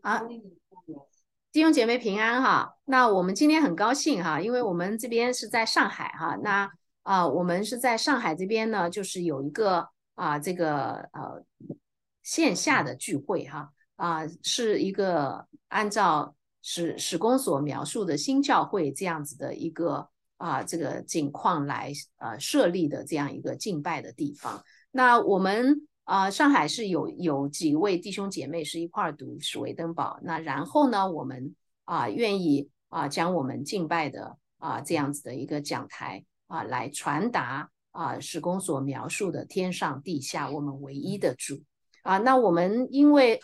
[0.00, 0.22] 啊，
[1.52, 2.76] 弟兄姐妹平安哈。
[2.84, 6.36] 那我们今天很高兴哈，因为我们这边是在上海哈。
[6.42, 6.70] 那
[7.02, 11.44] 啊，我们是在上海这边呢，就是有一个啊，这个呃
[12.22, 24.64] 线下的聚会哈啊，是一个按照史史公所描述的新教会这样子的一个啊这个景况来呃设立的这样一个敬拜的地方。
[24.90, 25.86] 那我们。
[26.04, 41.62] 啊，上海是有有几位弟兄姐妹是一块儿读史维登堡，那然后呢，我们啊愿意啊将我们敬拜的啊这样子的一个讲台啊来传达啊史公所描述的天上地下我们唯一的主
[42.02, 43.40] 啊，那我们因为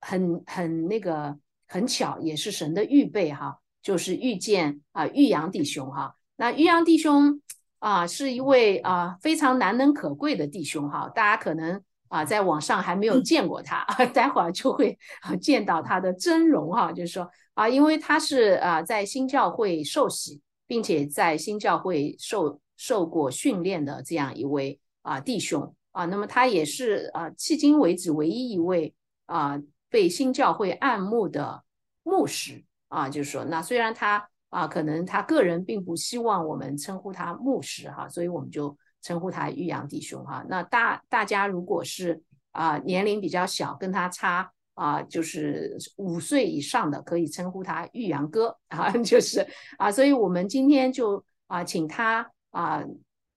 [0.00, 7.40] 很很那个很巧，也是神的预备哈，就是遇见啊玉阳弟兄哈，那玉阳弟兄
[7.78, 11.80] 啊是一位啊非常难能可贵的弟兄哈，大家可能。
[12.10, 14.98] 啊，在网上还没有见过他， 待会儿就会
[15.40, 16.90] 见到他的真容哈。
[16.90, 28.92] 就是说啊，因为他是啊在新教会受洗，并且在新教会受受过训练的这样一位啊弟兄啊，那么他也是啊迄今为止唯一一位
[29.26, 29.56] 啊
[29.88, 31.62] 被新教会暗慕的
[32.02, 33.08] 牧师啊。
[33.08, 38.76] 就是说，那虽然他啊可能他个人并不希望我们称呼他牧师哈，所以我们就。
[39.02, 49.46] 称呼他玉阳弟兄哈，那大大家如果是啊年龄比较小，跟他差啊就是五岁以上的，可以称呼他玉阳哥啊， 就是
[49.78, 52.84] 啊，所以我们今天就啊请他啊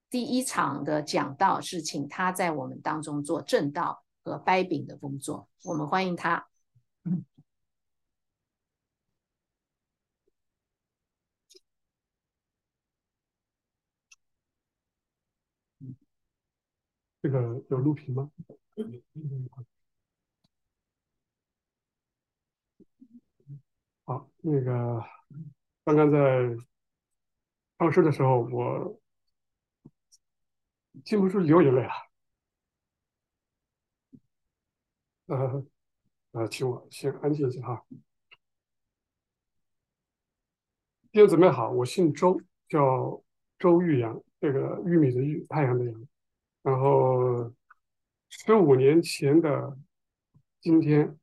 [0.09, 6.45] 第一场的讲道是请他在我们当中做正道和掰饼的工作，我们欢迎他。
[17.23, 18.29] 这个有录屏吗？
[24.03, 25.01] 好，那个
[25.85, 26.17] 刚刚在
[27.77, 29.01] 考试的时候，我
[31.05, 31.93] 禁不住流眼泪了。
[35.27, 35.65] 呃
[36.31, 37.85] 呃，请我先安静一下哈。
[41.13, 43.23] 弟兄姊妹好，我姓周，叫
[43.57, 46.07] 周玉阳，这个玉米的玉，太阳的阳。
[46.63, 47.53] 然后，
[48.29, 49.77] 十五年前的
[50.61, 51.17] 今天，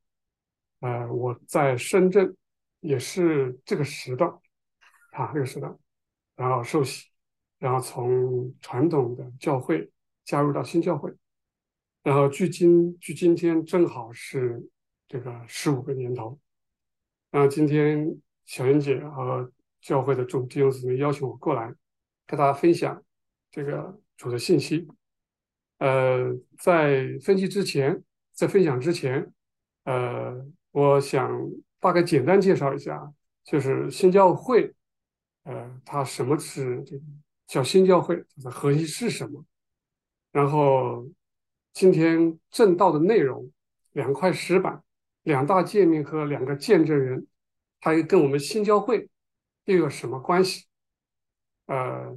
[0.81, 2.37] 呃，我在深圳，
[2.81, 4.31] 也是这个时段，
[5.12, 5.75] 啊，这个时段，
[6.37, 7.09] 然后受洗，
[7.59, 9.91] 然后从传统的教会
[10.27, 11.11] 加入到新教会，
[12.03, 14.69] 然后距今距今天正好是
[15.09, 16.39] 这个十五个年头。
[17.31, 21.75] 然后今天小云姐和教会的众弟兄姊妹邀请我过来，
[22.27, 23.03] 跟大家分享
[23.51, 24.87] 这个主的信息。
[25.80, 28.02] 呃，在分析之前，
[28.34, 29.32] 在分享之前，
[29.84, 33.10] 呃，我想大概简单介绍一下，
[33.44, 34.74] 就是新教会，
[35.44, 36.84] 呃，它什么是
[37.46, 39.42] 叫新教会，它的核心是什么？
[40.32, 41.08] 然后
[41.72, 43.50] 今天正道的内容，
[43.92, 44.82] 两块石板，
[45.22, 47.26] 两大界面和两个见证人，
[47.80, 49.08] 它又跟我们新教会
[49.64, 50.66] 又有什么关系？
[51.64, 52.14] 呃，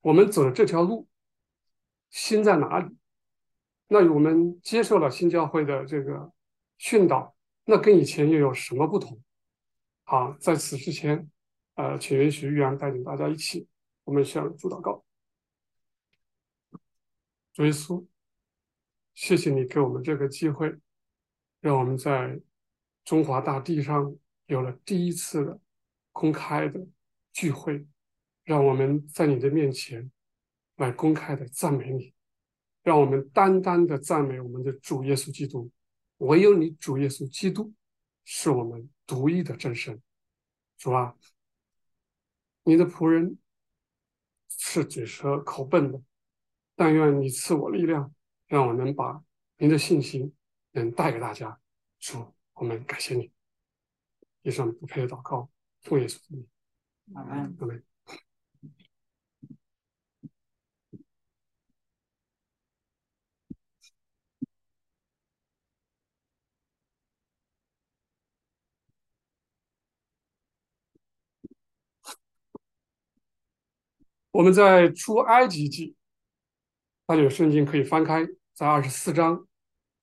[0.00, 1.06] 我们走这条路。
[2.10, 2.96] 心在哪里？
[3.88, 6.32] 那我们接受了新教会的这个
[6.76, 9.20] 训导，那跟以前又有什么不同？
[10.04, 11.30] 好，在此之前，
[11.74, 13.66] 呃，请允许玉阳带领大家一起，
[14.04, 15.04] 我们向主祷告。
[17.52, 18.06] 主耶稣，
[19.14, 20.74] 谢谢你给我们这个机会，
[21.60, 22.40] 让我们在
[23.04, 24.14] 中华大地上
[24.46, 25.60] 有了第一次的
[26.12, 26.86] 公开的
[27.32, 27.86] 聚会，
[28.44, 30.10] 让我们在你的面前。
[30.78, 32.12] 来公开的赞美你，
[32.82, 35.70] 让我们单单的赞美我们的主耶稣基督。
[36.18, 37.72] 唯有你主耶稣基督
[38.24, 40.00] 是我们独一的真神。
[40.76, 41.14] 主啊，
[42.62, 43.38] 你的仆人
[44.48, 46.00] 是嘴舌口笨的，
[46.74, 48.14] 但愿你赐我力量，
[48.46, 49.22] 让我能把
[49.56, 50.32] 您的信心
[50.72, 51.60] 能带给大家。
[51.98, 53.32] 主，我们感谢你。
[54.42, 56.46] 以上不配的祷告，奉耶稣的名。
[57.14, 57.56] 阿门。
[57.58, 57.87] 阿门。
[74.38, 75.96] 我们在出埃及记，
[77.08, 78.24] 那有圣经可以翻开，
[78.54, 79.48] 在二十四章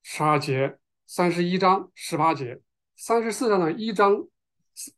[0.02, 2.60] 十二节，三十一章十八节，
[2.96, 4.26] 三十四章的一章，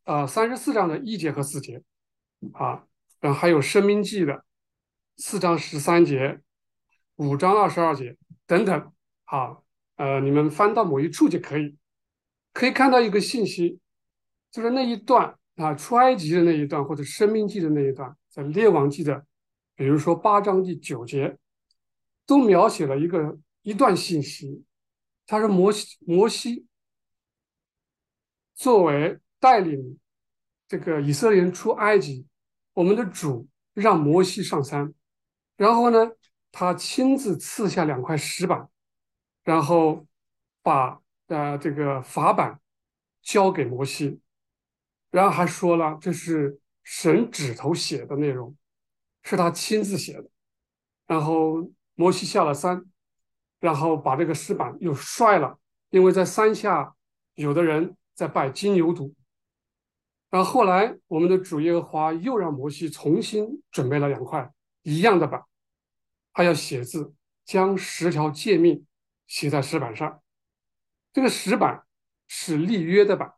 [0.02, 1.81] 呃，三十四章的一节和四节，
[2.52, 2.85] 啊，
[3.20, 4.44] 然后还有生命记的
[5.19, 6.40] 四章十三节，
[7.14, 8.93] 五章二十二节等等，
[9.26, 9.58] 啊，
[9.99, 11.76] 呃，你们翻到某一处就可以
[12.52, 13.79] 可以看到一个信息，
[14.50, 19.25] 就是那一段啊，出埃及的那一段，或者生命记的那一段，在列王记的，
[19.78, 21.38] 比如说八章第九节，
[22.26, 24.64] 都描写了一个一段信息。
[25.25, 26.66] 他说摩西摩西
[28.56, 30.00] 作为带领
[30.66, 32.26] 这个以色列人出埃及，
[32.72, 34.92] 我们的主让摩西上山，
[35.56, 36.10] 然后呢，
[36.50, 38.69] 他亲自赐下两块石板，
[39.44, 40.04] 然后
[40.60, 42.60] 把呃这个法版
[43.22, 44.20] 交给摩西，
[45.12, 48.56] 然后还说了这是神指头写的内容，
[49.28, 50.30] 是他亲自写的，
[51.06, 52.82] 然后摩西下了山，
[53.60, 55.58] 然后把这个石板又摔了，
[55.90, 56.94] 因为在山下
[57.34, 59.12] 有的人在拜金牛犊。
[60.30, 65.44] 然后后来，我们的主耶和华又让摩西重新准备了两块一样的板，
[66.32, 67.12] 他要写字，
[67.44, 68.86] 将十条诫命
[69.26, 70.22] 写在石板上。
[71.12, 71.82] 这个石板
[72.28, 73.34] 是立约的板，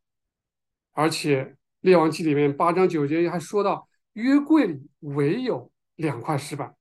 [0.92, 5.69] 而且列王记里面八章九节还说到，约柜里唯有
[6.00, 6.74] 两块石板。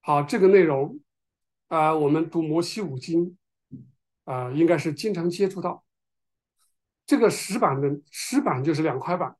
[0.00, 1.00] 好，这个内容
[1.68, 3.38] 啊，我们读摩西五经
[4.24, 5.82] 啊，应该是经常接触到。
[7.06, 9.34] 这个石板的石板就是两块板，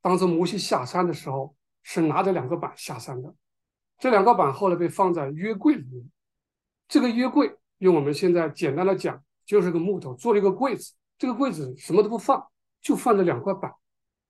[0.00, 3.34] 当时摩西下山的时候是拿着两个板下山的，
[3.98, 6.10] 这两个板后来被放在约柜里面。
[6.88, 12.50] 这个约柜用我们现在简单的讲，就是个木头做了一个柜子，这个柜子什么都不放，
[12.80, 13.70] 就放着两块板。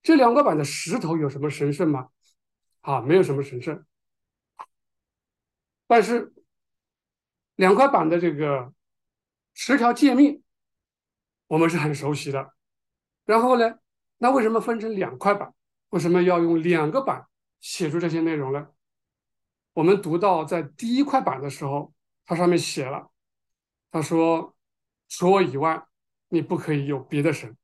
[0.03, 2.09] 这两块板的石头有什么神圣吗？
[2.81, 3.85] 啊，没有什么神圣。
[5.90, 6.32] 但是
[7.56, 8.72] 两块板的这个
[9.54, 10.40] 十条诫命，
[11.48, 12.54] 我们是很熟悉的。
[13.25, 13.81] 然后呢？
[14.19, 15.52] 那为什么分成两块板？
[15.88, 17.26] 为什么要用两个板
[17.58, 18.69] 写出这些内容呢？
[19.72, 21.92] 我们读到在第一块板的时候，
[22.25, 23.10] 它上面写了，
[23.90, 24.54] 他说
[25.10, 25.88] ：“除我以外，
[26.28, 27.56] 你不可以有别的神。”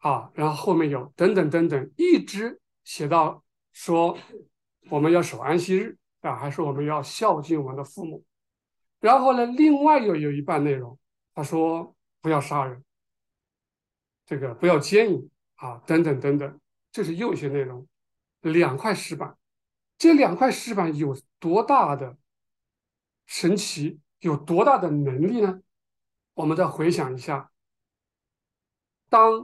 [0.00, 4.16] 啊，然后后面有等等等等，一直写到说
[4.88, 8.24] 我们要守安息日啊，还是我们要孝敬我们的父母。
[8.98, 10.98] 然后呢，另外又有一半内容，
[11.34, 12.82] 他说不要杀人。
[14.24, 16.60] 这个不要奸淫啊，等等等等，
[16.90, 17.86] 这是又一些内容。
[18.40, 19.36] 两块石板，
[19.98, 22.16] 这两块石板有多大的
[23.26, 25.60] 神奇，有多大的能力呢？
[26.34, 27.50] 我们再回想一下，
[29.10, 29.42] 当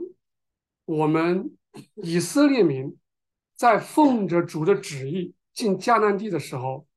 [0.85, 1.55] 我们
[1.95, 2.97] 以色列民
[3.55, 6.87] 在奉着主的旨意进迦南地的时候，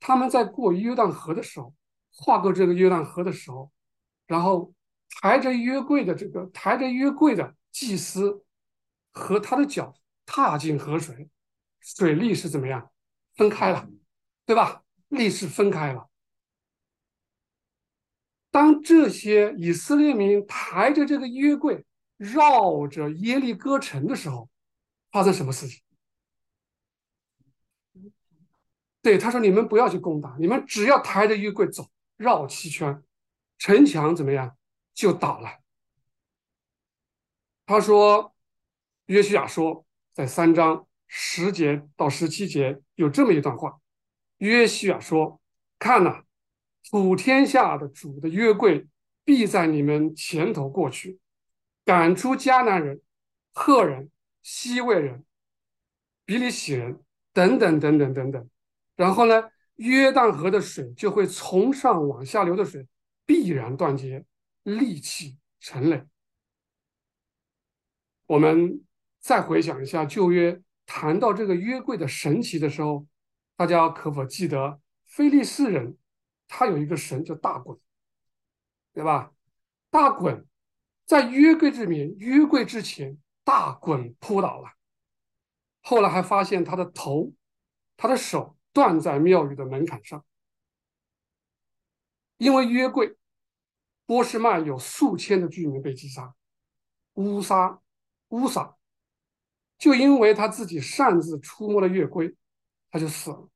[0.00, 1.74] 他们在过约旦河的时候，
[2.16, 3.70] 跨过这个约旦河的时候，
[4.26, 4.72] 然后。
[5.22, 8.44] 抬着约柜的这个抬着约柜的祭司
[9.12, 9.94] 和他的脚
[10.26, 11.30] 踏进河水，
[11.80, 12.90] 水力是怎么样？
[13.36, 13.88] 分开了，
[14.44, 14.82] 对吧？
[15.08, 16.10] 力是分开了。
[18.50, 21.86] 当这些以色列民抬着这个约柜
[22.18, 24.50] 绕着耶利哥城的时候，
[25.12, 25.80] 发生什么事情？
[29.02, 33.02] 对，他说：“你们不要去攻打，你们只要抬着约柜走，绕七圈，
[33.58, 34.56] 城墙怎么样？”
[34.92, 35.60] 就倒了。
[37.66, 38.34] 他说
[39.06, 43.80] ：“约西亚说，在三章十节到十七节有这么一段话。
[44.38, 45.40] 约西亚说
[45.78, 46.24] ：‘看呐，
[46.90, 48.88] 普天下的主的约柜
[49.24, 51.20] 必在你们前头过去，
[51.84, 53.00] 赶出迦南人、
[53.52, 54.10] 赫人、
[54.42, 55.24] 西魏人、
[56.24, 57.04] 比利洗人
[57.36, 58.50] 等等等等等等。
[58.94, 62.88] 然后呢，约旦河的水就会从上往下流的水
[63.26, 64.24] 必然断绝。’”
[64.64, 66.04] 戾气成累。
[68.26, 68.84] 我们
[69.20, 73.06] 再回想一下旧约，谈到这个约柜的神奇的时候，
[73.56, 75.96] 大家可否记得菲利士人
[76.48, 77.78] 他有一个神叫大滚，
[78.92, 79.30] 对吧？
[79.88, 80.44] 大滚
[81.04, 84.68] 在约柜之名，约柜之前，大滚扑倒了。
[85.88, 87.32] 后来还发现他的头、
[87.96, 90.24] 他的手断在庙宇的门槛上，
[92.38, 93.16] 因为约柜。
[94.04, 96.34] 波士曼有数千的居民被击杀，
[97.14, 97.80] 乌杀
[98.28, 98.76] 乌撒，
[99.78, 102.36] 就因为他自己擅自触摸了月桂，
[102.90, 103.48] 他就死了。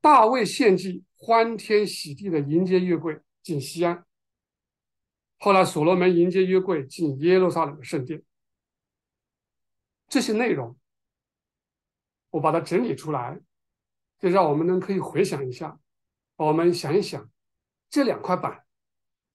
[0.00, 4.06] 大卫献祭，欢天喜地的迎接月桂进西安。
[5.38, 8.22] 后来所罗门迎接约柜进耶路撒冷的圣殿。
[10.08, 10.76] 这些内容，
[12.30, 13.40] 我把它整理出来，
[14.18, 15.78] 就让我们能可以回想一下，
[16.36, 17.30] 我们想一想
[17.88, 18.62] 这两块板。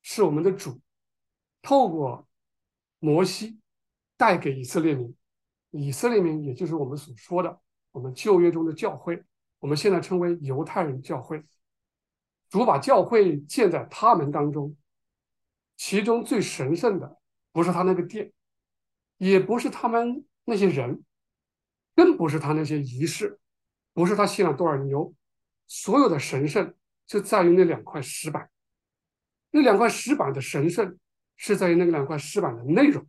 [0.04, 0.82] 是我们的主
[1.62, 2.28] 透过
[2.98, 3.60] 摩西
[4.18, 5.16] 带给以色列民，
[5.70, 9.24] 以色列民也就是我们所说的我们旧约中的教会，
[9.60, 11.46] 我们现在称为犹太人教会。
[12.50, 14.76] 主把教会建在他们当中，
[15.78, 17.22] 其中最神圣的
[17.52, 18.34] 不是他那个殿，
[19.18, 21.04] 也不是他们那些人，
[21.96, 23.40] 更不是他那些仪式，
[23.94, 25.14] 不是他信了多少牛，
[25.68, 26.74] 所有的神圣
[27.06, 28.50] 就在于那两块石板。
[29.52, 30.98] 那两块石板的神圣
[31.36, 33.06] 是在于那两块石板的内容，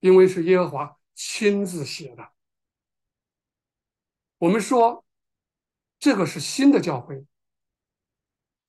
[0.00, 2.32] 因为是耶和华亲自写的。
[4.38, 5.04] 我们说
[5.98, 7.24] 这个是新的教会，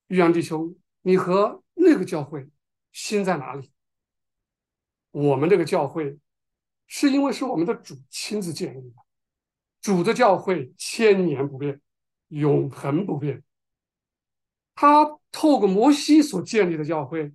[0.07, 2.49] 玉阳弟兄，你和那个教会
[2.91, 3.71] 新在哪里？
[5.11, 6.17] 我们这个教会
[6.87, 8.95] 是因为是我们的主亲自建立的，
[9.81, 11.81] 主的教会千年不变，
[12.27, 13.43] 永恒不变。
[14.75, 17.33] 他透过摩西所建立的教会，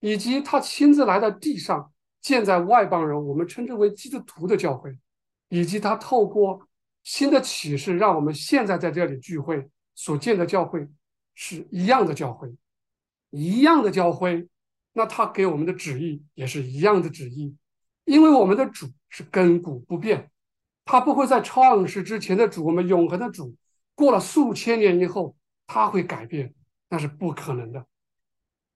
[0.00, 4.96] 以及他亲自来到地上建在外邦人，我们称之为基督徒的教会，
[5.48, 6.66] 以及他透过
[7.02, 10.88] 新的启示，让我们现在在这里聚会所建的教会
[11.34, 12.54] 是一样的教会，
[13.30, 14.48] 一样的教会。
[14.94, 17.54] 那他给我们的旨意也是一样的旨意，
[18.04, 20.28] 因为我们的主是亘古不变，
[20.90, 23.54] 他不会在创世之前的主，我们永恒的主，
[23.94, 26.54] 过了数千年以后他会改变。
[26.88, 27.86] 那是不可能的。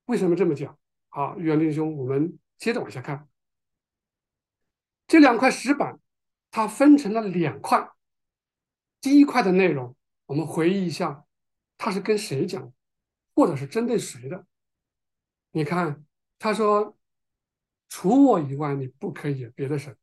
[0.05, 0.79] 为什么这么讲？
[1.09, 3.27] 好，元弟兄，我们接着往下看。
[5.07, 5.99] 这两块石板，
[6.51, 7.89] 它分成了两块。
[9.01, 11.25] 第一块的内容，我们回忆一下，
[11.79, 12.71] 它是跟谁讲，
[13.35, 14.45] 或者是针对谁的？
[15.53, 16.05] 你看，
[16.39, 16.95] 他说
[17.89, 19.97] ：“除我以外，你不可以别的神，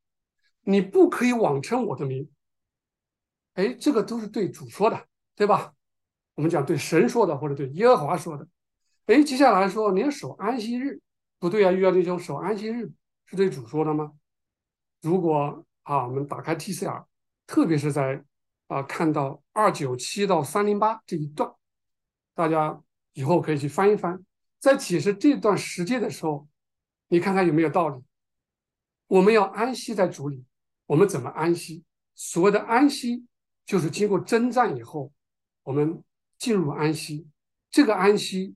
[0.61, 2.29] 你不可以妄称我的名。”
[3.55, 5.73] 哎，这个都是对主说的，对吧？
[6.35, 8.47] 我们讲对神说的，或者对耶和华说的。
[9.07, 11.01] 哎，接下来说你要守安息日，
[11.39, 11.71] 不对啊！
[11.71, 12.89] 约弟兄守安息日
[13.25, 14.13] 是对主说的吗？
[15.01, 17.05] 如果啊，我们打开 TCR，
[17.47, 18.23] 特别是在
[18.67, 21.51] 啊看到二九七到三零八这一段，
[22.35, 22.81] 大家
[23.13, 24.23] 以后可以去翻一翻，
[24.59, 26.47] 在解释这段时间的时候，
[27.07, 28.01] 你看看有没有道理？
[29.07, 30.45] 我们要安息在主里，
[30.89, 31.83] 我们怎么安息？
[32.15, 33.27] 所谓的安息，
[33.63, 35.13] 就是经过征战以后，
[35.63, 36.03] 我们。
[36.39, 37.27] 进入安息，
[37.69, 38.55] 这个安息，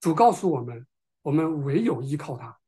[0.00, 0.86] 主告诉我们，
[1.20, 2.58] 我们唯有依靠他，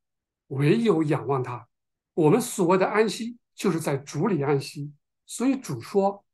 [0.48, 1.66] 唯有仰望他。
[2.12, 4.92] 我们所谓的安息，就是在主里安息。
[5.24, 6.26] 所以主说，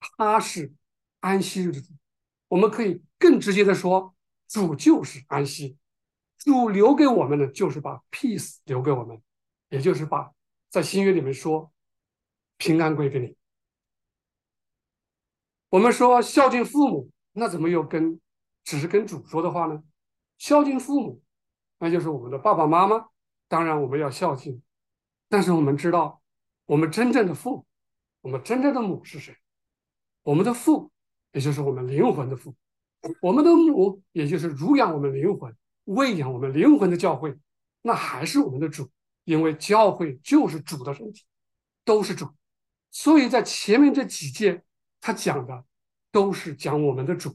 [0.00, 0.74] 他是
[1.20, 1.92] 安息日的主。
[2.48, 4.12] 我们可以更直接的说，
[4.48, 5.78] 主就是安息。
[6.38, 9.22] 主留给我们的，就是把 peace 留给我们，
[9.68, 10.32] 也就是把
[10.68, 11.71] 在新约里面说，
[12.56, 13.36] 平安归给你。
[15.70, 17.10] 我们说孝敬父母。
[17.34, 18.20] 那怎么又跟
[18.62, 19.82] 只是跟主说的话呢？
[20.36, 21.22] 孝敬父母，
[21.78, 23.06] 那就是我们的爸爸妈妈。
[23.48, 24.62] 当然我们要孝敬，
[25.30, 26.20] 但是我们知道，
[26.66, 27.64] 我们真正的父，
[28.20, 29.34] 我们真正的母是谁？
[30.22, 30.92] 我们的父，
[31.32, 32.52] 也就是我们灵魂的父；
[33.22, 37.34] 我们的母，也就是乳养我们灵魂、喂养我们灵魂的教会。
[37.80, 38.90] 那还是我们的主，
[39.24, 41.24] 因为教会就是主的身体，
[41.82, 42.26] 都是主。
[42.92, 44.62] 所以在前面这几届，
[45.00, 45.64] 他讲的。
[46.12, 47.34] 都是讲我们的主，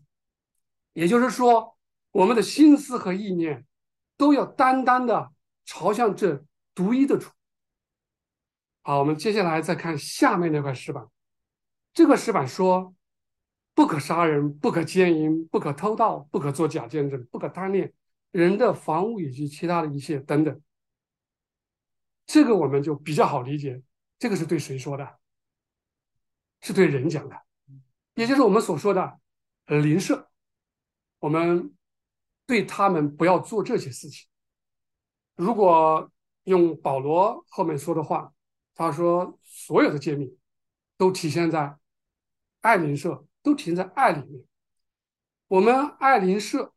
[0.94, 1.76] 也就是说，
[2.12, 3.66] 我们的心思和意念
[4.16, 5.34] 都要单单的
[5.66, 6.46] 朝向这
[6.76, 7.28] 独一的主。
[8.84, 11.08] 好，我们接下来再看下面那块石板。
[11.92, 12.94] 这个石板说：
[13.74, 17.92] 不可杀人，不可奸淫，不可偷盗，不可作假见证，不可贪恋
[18.30, 20.62] 人的房屋以及其他的一切等等。
[22.28, 23.82] 这个我们就比较好理解，
[24.20, 25.18] 这个是对谁说的？
[26.62, 27.36] 是对人讲的。
[28.16, 29.20] 也就是我们所说的，
[29.66, 30.30] 呃，邻舍，
[31.20, 31.76] 我们
[32.46, 34.28] 对他们不要做这些事情。
[35.36, 36.12] 如果
[36.46, 38.34] 用保罗后面说的话，
[38.74, 40.36] 他说所有的诫命
[40.98, 41.78] 都体现在
[42.62, 44.44] 爱邻舍，都体现在爱里面。
[45.48, 46.74] 我们爱邻舍，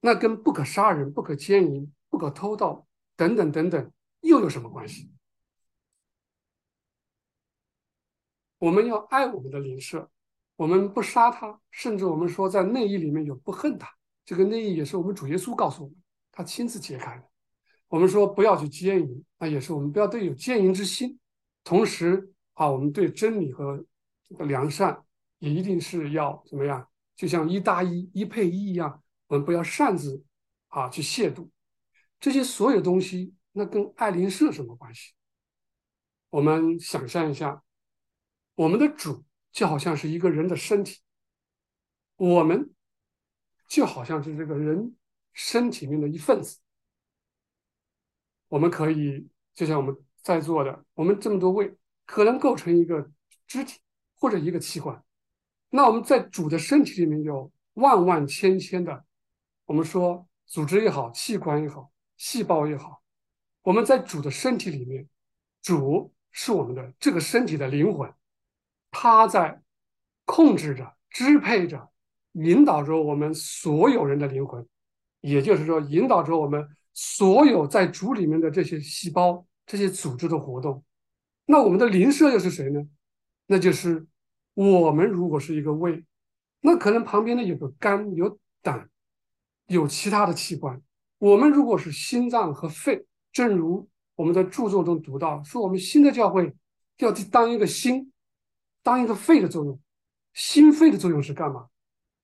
[0.00, 5.10] 那跟不可杀人、不可奸淫、不可偷盗等等等等又有什么关系？
[8.62, 10.08] 我们要爱我们的邻舍。
[10.54, 13.92] 我们不杀他，甚至我们说在内衣里面有不恨他。
[14.24, 15.96] 这个内衣也是我们主耶稣告诉我们，
[16.30, 17.24] 他亲自揭开的。
[17.88, 21.18] 我们说不要去奸淫，那也是我们不要对有奸淫之心。
[21.64, 23.84] 同时啊，我们对真理和
[24.28, 25.02] 这个良善
[25.40, 26.86] 也一定是要怎么样？
[27.16, 30.22] 就像一搭一、一配一一样，我们不要擅自
[30.68, 31.48] 啊去亵渎
[32.20, 33.34] 这些所有东西。
[33.50, 35.14] 那跟爱邻舍什么关系？
[36.30, 37.60] 我们想象一下，
[38.54, 39.24] 我们的主。
[39.52, 41.00] 就好像是一个人的身体，
[42.16, 42.72] 我们
[43.68, 44.96] 就好像是这个人
[45.34, 46.58] 身体里面的一份子。
[48.48, 53.10] 我们可以就像我们在座的，我们这么多位，可能构成一个
[53.46, 53.78] 肢体
[54.14, 55.04] 或者一个器官。
[55.68, 59.04] 那我们在主的身体里面有万万千千的，
[59.66, 63.02] 我们说组织也好，器官也好，细胞也好，
[63.60, 65.06] 我们在主的身体里面，
[65.60, 68.10] 主是我们的这个身体的灵魂，
[68.92, 69.60] 他在
[70.24, 71.90] 控制着、支配着、
[72.34, 74.64] 引导着我们所有人的灵魂，
[75.20, 80.84] 也就是说，引导着我们所有在主里面的这些细胞、这些组织的活动。
[81.46, 82.80] 那我们的灵舍又是谁呢？
[83.46, 84.06] 那就是
[84.54, 86.04] 我们如果是一个胃，
[86.60, 88.88] 那可能旁边呢有个肝、有胆、
[89.66, 90.80] 有其他的器官。
[91.18, 96.54] 我们如果是心脏和肺，正如我们在著作中读到，说我们新的教会
[96.98, 98.11] 要去当一个心，
[98.82, 99.80] 当一个肺的作用。
[100.34, 101.68] 心肺的作用是干嘛？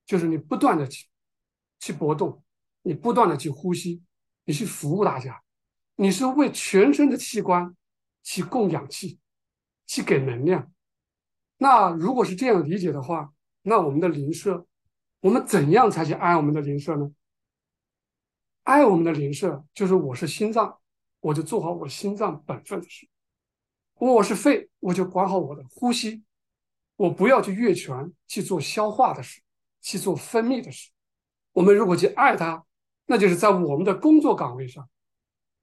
[0.07, 1.07] 就是你不断的去
[1.79, 2.43] 去搏动，
[2.81, 4.03] 你不断的去呼吸，
[4.45, 5.43] 你去服务大家，
[5.97, 7.77] 你是为全身的器官
[8.23, 9.19] 去供氧气，
[9.87, 10.73] 去给能量。
[11.59, 14.67] 那如果是这样理解的话，那我们的灵舍，
[15.21, 17.12] 我们怎样才去爱我们的灵舍呢？
[18.62, 20.79] 爱我们的灵舍，就是我是心脏，
[21.21, 23.07] 我就做好我心脏本分的事；
[23.97, 26.25] 我是肺，我就管好我的呼吸，
[26.99, 29.40] 我不要去越权去做消化的事，
[29.81, 30.90] 去做分泌的事。
[31.52, 32.67] 我们如果去爱它，
[33.07, 34.87] 那就是在我们的工作岗位上，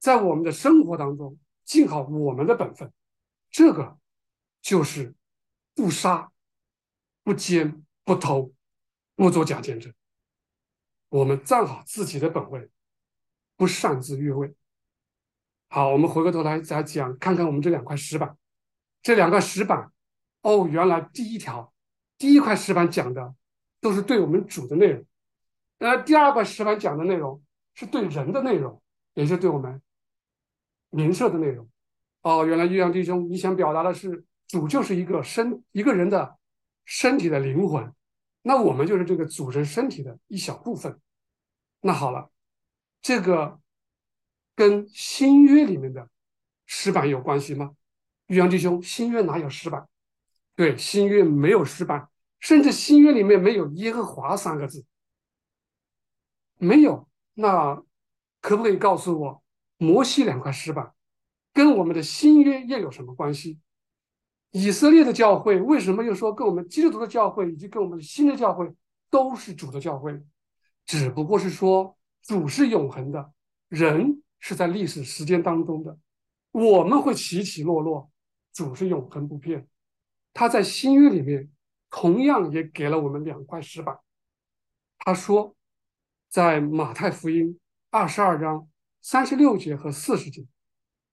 [0.00, 2.92] 在我们的生活当中尽好我们的本分。
[3.50, 3.96] 这个
[4.60, 5.14] 就是
[5.74, 6.32] 不杀、
[7.22, 8.52] 不奸、不偷、
[9.14, 9.94] 不做假见证。
[11.10, 12.68] 我们站好自己的本位。
[13.58, 14.54] 不擅自越位。
[15.70, 18.36] 好，我们回过头来再讲，看看我们这两块石板。
[19.00, 19.90] 这两块石板，
[20.46, 21.72] 哦，原来第一条，
[22.16, 23.34] 第一块石板讲的
[23.80, 25.04] 都是对我们主的内容，
[25.78, 27.42] 呃，第二块石板讲的内容
[27.74, 28.80] 是对人的内容，
[29.14, 29.82] 也是对我们
[30.90, 31.68] 名社的内容。
[32.22, 36.38] 哦，原来玉阳弟兄，你想表达的是主就是一个身一个人的
[36.84, 37.92] 身体的灵魂，
[38.42, 41.00] 那我们就是这个组成身体的一小部分。
[41.80, 42.30] 那好了。
[43.02, 43.60] 这个
[44.54, 46.08] 跟新约里面的
[46.66, 47.74] 石板有关系吗？
[48.26, 49.88] 玉阳弟兄，新约哪有石板？
[50.56, 52.08] 对，新约没有石板，
[52.40, 54.84] 甚至新约里面没有耶和华三个字，
[56.58, 57.08] 没有。
[57.34, 57.80] 那
[58.40, 59.42] 可不可以告诉我，
[59.76, 60.92] 摩西两块石板
[61.52, 63.60] 跟我们的新约又有什么关系？
[64.50, 68.74] 以色列的教会为什么又说跟我们基督徒的教会以及跟我们的新的教会
[69.10, 70.20] 都是主的教会？
[70.84, 71.94] 只不过是说。
[72.22, 73.32] 主是永恒的，
[73.68, 75.96] 人是在历史时间当中的，
[76.50, 78.10] 我们会起起落落，
[78.52, 79.68] 主是永恒不变。
[80.38, 81.50] 他在新约里面
[81.88, 83.98] 同样也给了我们两块石板。
[84.98, 85.56] 他说，
[86.28, 88.68] 在马太福音二十二章
[89.00, 90.44] 三十六节和四十节，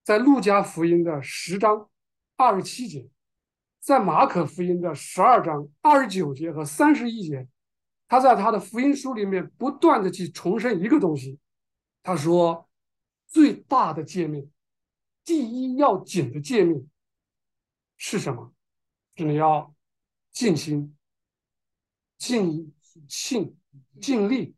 [0.02, 1.88] 在路加福音的十章
[2.36, 3.08] 二十七节，
[3.80, 7.48] 在马可福音的十二章二十九节和三十一节。
[8.06, 11.38] 他在他的福音书里面不断的去重申一个东西，
[12.02, 12.68] 他说
[13.26, 14.52] 最大的诫命，
[15.24, 16.86] 第一要紧的诫命
[17.96, 18.53] 是什么？
[19.16, 19.74] 是你要
[20.30, 20.96] 尽心、
[22.18, 22.74] 尽
[23.08, 23.56] 性、
[24.00, 24.54] 尽力、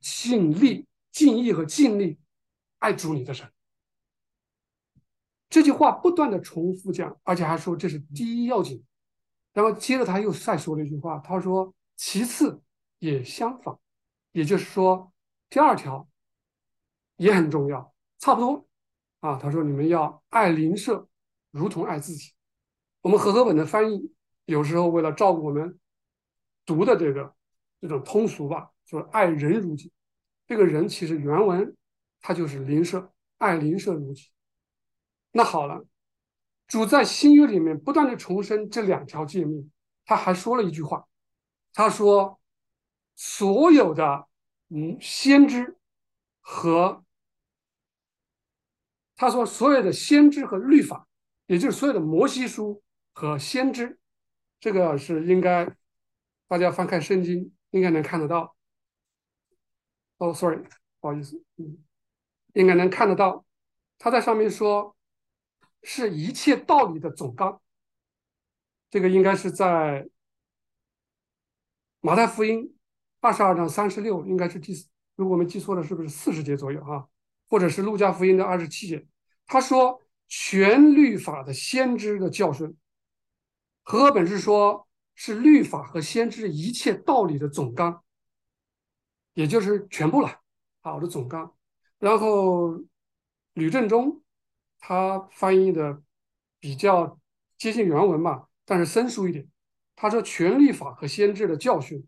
[0.00, 2.18] 尽力、尽意和尽力
[2.78, 3.50] 爱主你的神。
[5.48, 8.84] 这句话不断的重复讲，而且还说这是第一要紧。
[9.52, 12.62] 然后接着他又再说了一句话，他说其次。
[13.00, 13.78] 也相仿，
[14.32, 15.12] 也就是说，
[15.48, 16.08] 第二条
[17.14, 18.66] 也很重要，差不多
[19.20, 19.38] 啊。
[19.38, 21.08] 他说：“你们要爱邻舍，
[21.52, 22.32] 如同爱自己。”
[23.08, 24.12] 我们和合本的翻译
[24.44, 25.78] 有时候为了照顾我们
[26.66, 27.34] 读的这个
[27.80, 29.90] 这种通俗吧，就是“爱人如己”。
[30.46, 31.74] 这个人其实原文
[32.20, 34.28] 他就是邻舍，爱邻舍如己。
[35.32, 35.86] 那好了，
[36.66, 39.70] 主在新约里面不断的重申这两条诫命，
[40.04, 41.08] 他还说了一句话，
[41.72, 42.38] 他说。
[43.20, 44.28] 所有的
[44.68, 45.76] 嗯先知
[46.40, 47.04] 和
[49.16, 51.08] 他说所有的先知和律法，
[51.46, 52.80] 也就是所有的摩西书
[53.18, 53.98] 和先知，
[54.60, 55.68] 这个是应该
[56.46, 58.56] 大家翻开圣经应该能看得到。
[60.18, 60.62] 哦，sorry，
[61.00, 61.82] 不好意思，嗯，
[62.52, 63.44] 应该能看得到，
[63.98, 64.96] 他在上面说
[65.82, 67.60] 是一切道理的总纲，
[68.88, 70.08] 这个应该是在
[71.98, 72.76] 马太福音。
[73.18, 74.72] 二十二章三十六应该是第，
[75.16, 77.08] 如果我没记错了，是不是四十节左右哈？
[77.48, 79.04] 或者是路加福音的二十七节？
[79.44, 82.76] 他说全律法的先知的教训，
[83.88, 88.02] 和合本是说是律法和先知一切道理的总纲，
[89.32, 90.42] 也就是全部了，
[90.82, 91.56] 好的总纲。
[91.98, 92.84] 然后
[93.54, 94.22] 吕正中
[94.78, 96.02] 他翻译的
[96.60, 97.18] 比较
[97.56, 99.48] 接近原文嘛，但是生疏一点。
[99.96, 102.06] 他说全律法和先知的教训。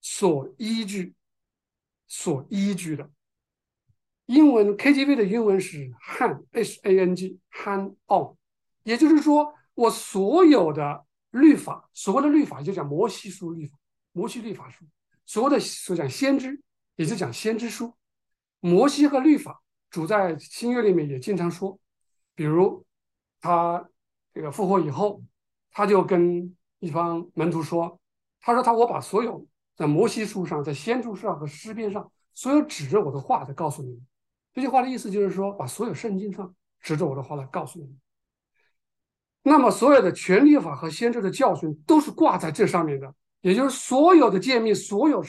[0.00, 1.14] 所依据、
[2.06, 3.10] 所依据的，
[4.26, 8.36] 英文 KTV 的英文是 hang，H-A-N-G，hang on，
[8.84, 13.78] 也就是说，我所有的律法，所谓的律法就讲摩西书律法，
[14.12, 14.84] 摩西律法书，
[15.24, 16.60] 所谓的所讲先知，
[16.96, 17.94] 也就讲先知书。
[18.60, 21.78] 摩西和律法，主在新约里面也经常说，
[22.34, 22.84] 比如
[23.40, 23.88] 他
[24.34, 25.22] 这个复活以后，
[25.70, 27.98] 他就跟一方门徒说，
[28.42, 34.06] 他说他我把所有在摩西书上、在先知书上和诗篇上所有指着我的话都告诉你们。
[34.52, 37.98] 这句话的意思就是说，把所有圣经上指着我的话来告诉你们。
[39.42, 45.24] 那么所有的权利法和先知的教训都是挂在这上面的，也就是所有的诫命，所有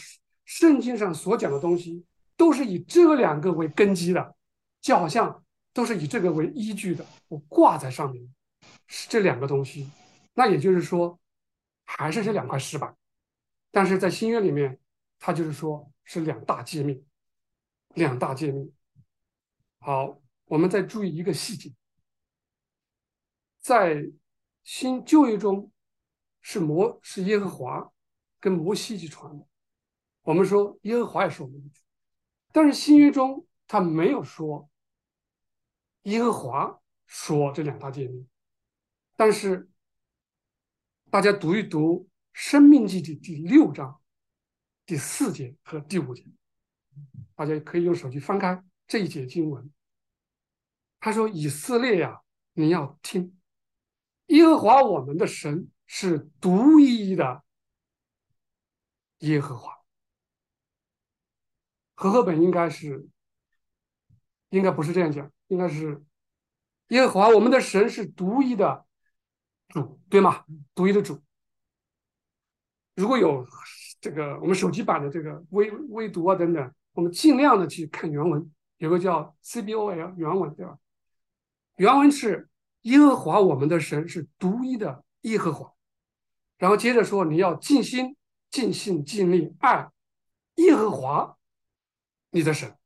[0.45, 2.06] 圣经上所讲的东西。
[2.38, 4.36] 都是以这两个为根基的，
[4.82, 5.43] 就好像
[5.74, 8.28] 都是以这个为依据的，我挂在上面
[8.88, 9.88] 是这两个东西。
[10.34, 11.19] 那也就是说，
[11.86, 12.95] 还是这两块石板，
[13.69, 14.80] 但是在新约里面，
[15.19, 17.06] 它就是说是两大诫命，
[17.93, 18.74] 两大诫命。
[19.78, 21.71] 好，我们再注意一个细节，
[23.62, 24.12] 在
[24.63, 25.71] 新旧约中
[26.41, 27.91] 是摩是耶和华
[28.39, 29.47] 跟摩西去传的，
[30.24, 31.82] 我们说耶和华也是我们的主。
[32.52, 34.69] 但是新约中他没有说
[36.04, 38.28] 耶和华说这两大诫命，
[39.15, 39.69] 但是
[41.10, 41.93] 大家读一读
[42.34, 44.02] 《生命记》的第六章
[44.86, 46.26] 第四节和第五节，
[47.36, 49.71] 大家可以用手机翻开这一节经文。
[51.00, 52.21] 他说：“以色列呀，
[52.54, 53.36] 你要听，
[54.32, 57.44] 耶和华我们的神是独一的
[59.20, 59.80] 耶和华。”
[61.94, 63.08] 和合本应该是，
[64.50, 66.04] 应该不是这样讲，应该是
[66.88, 68.86] 耶和华我们的神是独一的
[69.67, 70.44] 主，对吗？
[70.74, 71.22] 独一的主。
[72.96, 73.46] 如果有
[74.00, 80.78] 这个我们手机版的这个微微读啊等等，我们尽量的去看原文，有个叫 CBOL 原文，对吧？
[81.76, 82.50] 原文是
[82.82, 85.74] 耶和华我们的神是独一的耶和华，
[86.58, 88.15] 然后接着说你要尽心、
[88.50, 89.89] 尽性、尽力爱
[90.56, 91.38] 耶和华。
[92.34, 92.78] 你的神，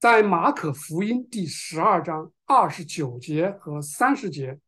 [0.00, 4.58] 在马可福音第十二章二十九节和三十节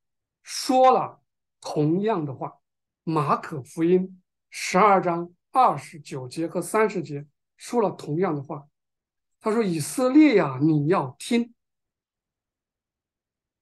[0.43, 1.21] 说了
[1.61, 2.59] 同样的话。
[3.03, 8.69] 马可福音十二章二十九节和三十节说了同样的话。
[9.41, 11.53] 他说：“以色列呀，你要听，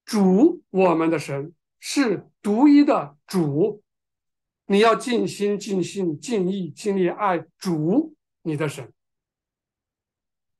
[0.08, 3.82] 主我们的神是独一的主。”
[4.70, 8.92] 你要尽心、尽心、尽意、尽力爱主你的神。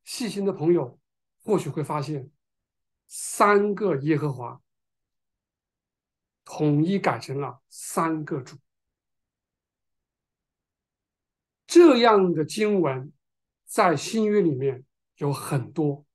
[0.05, 0.99] 细心的朋友
[1.43, 2.31] 或许会发现，
[3.07, 4.63] 三个耶和华
[6.43, 8.57] 统一改成了三个主。
[11.67, 13.13] 这样的经文
[13.67, 14.85] 在新约里面
[15.17, 16.07] 有很多。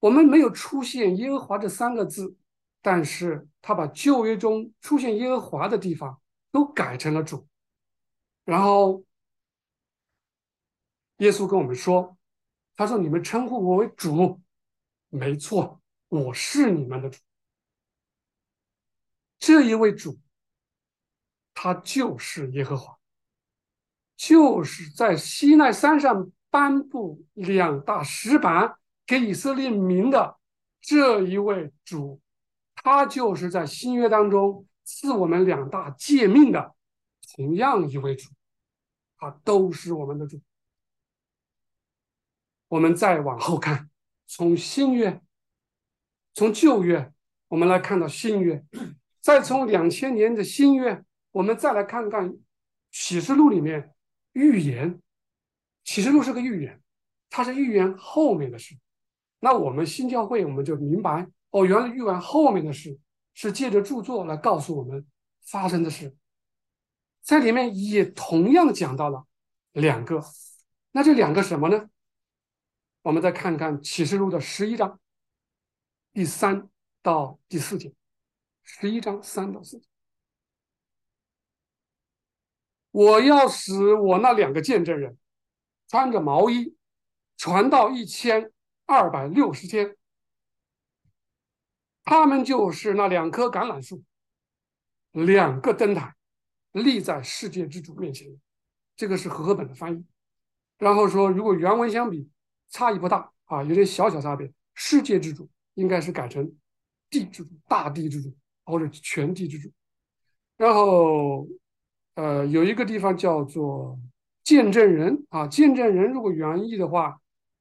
[0.00, 2.36] 我们没有出现耶和华这三个字。
[2.82, 6.18] 但是他把旧约中出现耶和华的地方
[6.50, 7.46] 都改成了主，
[8.42, 9.04] 然后
[11.18, 12.16] 耶稣跟我们说
[12.74, 14.40] ：“他说你们称呼我为主，
[15.10, 17.18] 没错，我是你们的主。
[19.38, 20.18] 这一位主，
[21.52, 22.98] 他就是耶和华，
[24.16, 28.78] 就是在西奈山上颁布两大石板
[29.10, 30.38] 给以色列民的
[30.80, 32.20] 这一位主。”
[32.82, 36.74] 他就是在新约当中赐我们两大诫命的
[37.34, 38.30] 同样一位主，
[39.18, 40.40] 他都是我们的主。
[42.68, 43.90] 我们再往后看，
[44.26, 45.20] 从新约，
[46.32, 47.12] 从旧约，
[47.48, 48.64] 我们来看到新约，
[49.20, 52.38] 再从两千年的新约，我们再来看看
[52.90, 53.92] 启示录里面
[54.32, 55.02] 预言。
[55.84, 56.80] 启示录是个预言，
[57.28, 58.74] 它是预言后面的事。
[59.40, 61.26] 那我们新教会我们就明白。
[61.50, 62.96] 哦，原来预言后面的事
[63.34, 65.04] 是借着著作来告诉我们
[65.42, 66.14] 发生的事，
[67.22, 69.26] 在里面也同样讲到了
[69.72, 70.22] 两个，
[70.92, 71.90] 那这两个什么呢？
[73.02, 75.00] 我们再看看启示录的十一章
[76.12, 76.68] 第三
[77.02, 77.92] 到第四节，
[78.62, 79.88] 十一章三到四节，
[82.90, 85.16] 我要使我那两个见证人
[85.88, 86.76] 穿着毛衣
[87.36, 88.52] 传到一千
[88.90, 89.96] 二百六十天。
[92.02, 94.02] 他们就是那两棵橄榄树，
[95.12, 96.16] 两个灯塔，
[96.72, 98.26] 立在世界之主面前。
[98.96, 100.04] 这个是和合本的翻译。
[100.76, 102.28] 然后说，如果原文相比，
[102.68, 104.52] 差异不大啊，有点小小差别。
[104.74, 106.52] 世界之主应该是改成
[107.08, 109.70] 地之主、大地之主或者全地之主。
[110.56, 111.46] 然后，
[112.14, 113.96] 呃，有一个地方叫做
[114.42, 117.19] 见证人啊，见证人如果原意的话，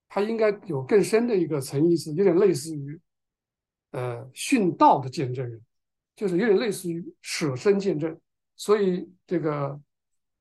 [0.09, 2.99] 它应该有更深的一个层意思，有点类似于
[3.91, 5.61] 呃殉道的见证人，
[6.15, 8.19] 就是有点类似于舍身见证。
[8.55, 9.79] 所以这个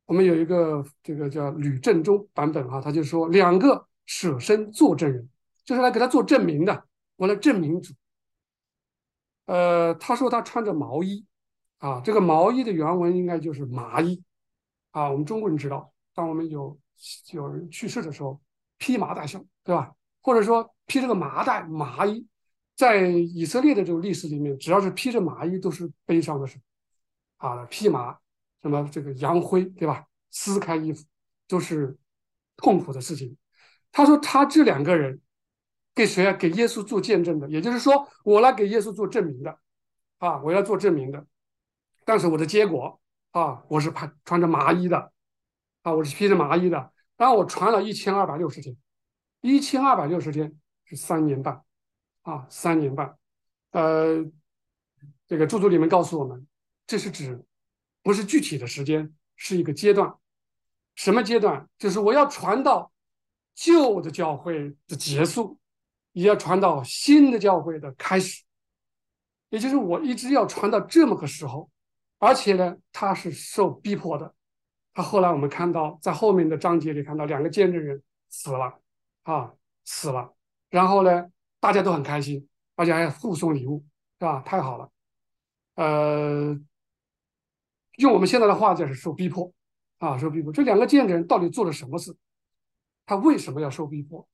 [0.07, 5.29] 我们有一个这个叫吕正中版本啊，他就说两个舍身作证人，
[5.65, 6.85] 就是来给他做证明的，
[7.17, 7.93] 我来证明主。
[9.45, 11.25] 呃，他说他穿着毛衣
[11.79, 14.23] 啊，这个毛衣的原文应该就是麻衣
[14.93, 15.11] 啊。
[15.11, 16.79] 我们中国人知道，当我们有
[17.33, 18.41] 有人去世的时候，
[18.79, 19.93] 披麻戴孝，对吧？
[20.23, 22.27] 或者说披这个麻袋麻衣，
[22.77, 26.59] 在以色列的这个历史里面，只要是披着麻衣，都是悲伤的事
[27.37, 27.65] 啊。
[27.67, 28.19] 披麻，
[28.63, 30.07] 什么这个扬灰，对吧？
[30.31, 31.05] 撕开衣服，
[31.47, 31.97] 都是
[32.57, 33.37] 痛苦的事情。
[33.93, 35.21] 他说他这两个人。
[35.95, 36.33] 给谁啊？
[36.35, 39.59] 给耶稣做见证的，也就是说，我来给耶稣做证明的，
[40.19, 41.27] 啊，我要做证明的。
[42.05, 43.01] 但是我的结果
[43.33, 45.11] 啊，我是穿穿着麻衣的，
[45.83, 46.93] 啊，我是披着麻衣的。
[47.19, 48.75] 然后我传了一千二百六十天，
[49.43, 51.63] 一千二百六十天是三年半，
[52.23, 53.19] 啊，三年半。
[53.73, 54.25] 呃，
[55.27, 56.47] 这个著作里面告诉我们，
[56.87, 57.45] 这是指
[58.03, 60.15] 不是具体的时间，是一个阶段。
[60.95, 61.69] 什么阶段？
[61.77, 62.91] 就是我要传到
[63.55, 65.59] 旧的教会的结束。
[66.13, 68.43] 也要传到新的教会的开始，
[69.51, 71.71] 也就是我一直要传到这么个时候，
[72.19, 74.35] 而且呢，他是受逼迫的。
[74.99, 78.81] 他后来我们看到，在后面的章节里看到两个见证人死了，
[79.23, 80.35] 啊，死了。
[80.71, 81.31] 然后呢，
[81.61, 83.85] 大家都很开心，而且还互送礼物，
[84.19, 84.41] 是吧？
[84.41, 84.91] 太好了。
[85.77, 86.59] 呃，
[87.99, 89.53] 用我们现在的话就是受逼迫，
[89.99, 90.53] 啊，受逼迫。
[90.53, 92.17] 这两个见证人到底做了什么事？
[93.07, 94.29] 他为什么要受逼迫？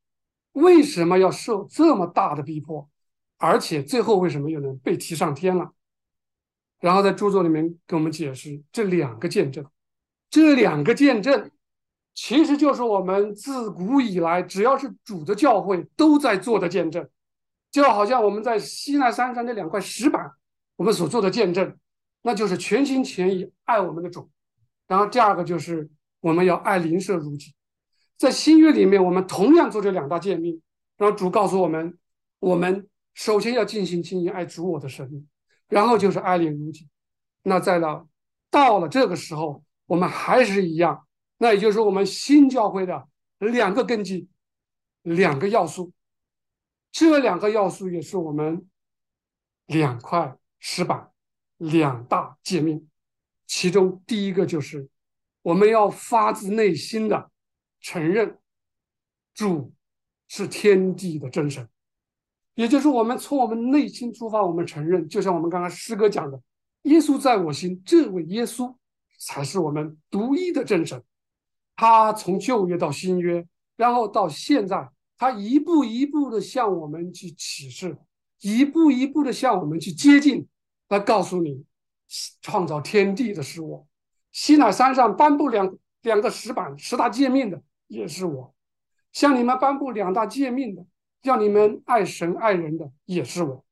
[0.53, 2.89] 为什么要受这么大的逼迫，
[3.37, 5.75] 而且最后为什么又能被提上天了？
[6.81, 9.67] 然后在著作里面给我们解释这两个见证，
[10.35, 11.49] 这两个见证
[12.13, 17.09] 其实就是我们自古以来只要是主的教会都在做的见证，
[17.71, 20.29] 就好像我们在西奈山上那两块石板，
[20.75, 21.79] 我们所做的见证，
[22.23, 24.29] 那就是全心全意爱我们的主。
[24.89, 27.55] 然后第二个就是我们要爱邻舍如己。
[28.17, 30.61] 在新约里面，我们同样做这两大诫命。
[30.97, 31.97] 然后主告诉我们，
[32.41, 35.29] 我们首先要尽心尽意爱主我的神，
[35.69, 36.89] 然后就是爱邻如己。
[37.45, 38.09] 那在了
[38.51, 41.07] 到了这个时候，我们还是一样。
[41.39, 44.29] 那也就是我们新教会的两个根基，
[45.03, 45.93] 两个要素。
[46.93, 48.67] 这两个要素也是我们
[49.67, 51.11] 两块石板，
[51.57, 52.89] 两大诫命。
[53.47, 54.89] 其中第一个就是
[55.43, 57.31] 我们要发自内心的。
[57.87, 58.39] 承认
[59.35, 59.71] 主
[60.27, 61.69] 是天地的真神，
[62.55, 66.41] 也就是我们从我们内心出发，我们承认，就像我们刚刚诗歌讲的，
[66.85, 68.75] 耶稣在我心，这位耶稣
[69.25, 71.03] 才是我们独一的真神。
[71.75, 77.97] 他从旧约到新约，然后到现在，他一步一步的向我们去启示，
[78.41, 80.47] 一步一步的向我们去接近，
[80.89, 81.65] 来告诉你，
[82.43, 83.87] 创造天地的是我。
[84.31, 87.63] 西乃山上颁布两两个石板，十大诫命的。
[87.87, 88.55] 也是我
[89.13, 90.85] 向你们颁布两大诫命的，
[91.23, 93.65] 要你们爱神爱人的也是我。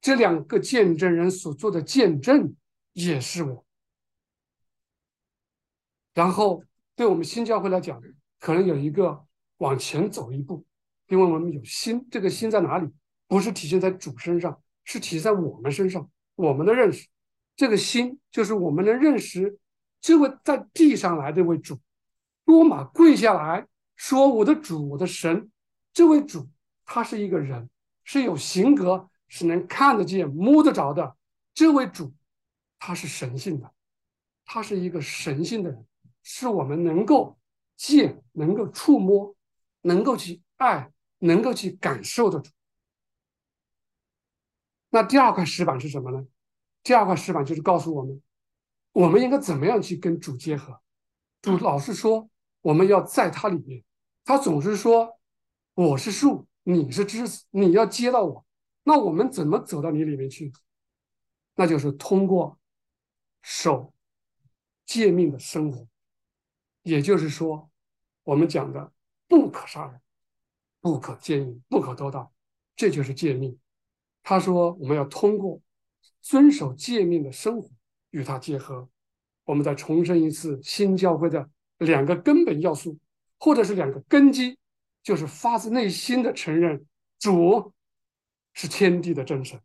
[0.00, 2.54] 这两个见证人所做的见证
[2.92, 3.64] 也是我。
[6.14, 6.62] 然后
[6.94, 8.00] 对我们新教会来讲，
[8.38, 9.24] 可能有一个
[9.58, 10.64] 往前走一步，
[11.08, 12.06] 因为我们有心。
[12.10, 12.88] 这个心在哪里？
[13.26, 16.10] 不是体现在主身上，是体现在我们身上。
[16.34, 17.06] 我们的认识，
[17.56, 19.58] 这个心就是我们能认识
[20.00, 21.78] 这位在地上来的为主。
[22.44, 25.50] 多马跪下来说：“我的主，我的神，
[25.92, 26.48] 这位主，
[26.84, 27.68] 他是一个人，
[28.02, 31.16] 是有性格，是能看得见、摸得着的。
[31.54, 32.12] 这位主，
[32.78, 33.72] 他是神性的，
[34.44, 35.86] 他是一个神性的人，
[36.22, 37.38] 是我们能够
[37.76, 39.34] 见、能够触摸、
[39.82, 42.50] 能够去爱、能够去感受的主。
[44.90, 46.26] 那第二块石板是什么呢？
[46.82, 48.22] 第二块石板就是告诉我们，
[48.92, 50.80] 我们应该怎么样去跟主结合。
[51.40, 52.28] 主老是说。”
[52.62, 53.82] 我们要在它里面，
[54.24, 55.18] 他总是说
[55.74, 58.46] 我是树，你是枝子，你要接到我，
[58.84, 60.52] 那我们怎么走到你里面去？
[61.56, 62.56] 那就是通过
[63.42, 63.92] 守
[64.86, 65.88] 诫命的生活，
[66.82, 67.70] 也就是说，
[68.24, 68.92] 我们讲的
[69.28, 70.00] 不可杀人，
[70.80, 72.32] 不可奸淫，不可偷盗，
[72.76, 73.58] 这就是诫命。
[74.22, 75.60] 他说我们要通过
[76.20, 77.70] 遵守诫命的生活
[78.10, 78.88] 与他结合。
[79.44, 81.50] 我们再重申一次新教会的。
[81.78, 82.96] 两个根本要素，
[83.38, 84.56] 或者是两个根基，
[85.02, 86.86] 就是发自内心的承认
[87.18, 87.72] 主
[88.52, 89.60] 是天地的真神，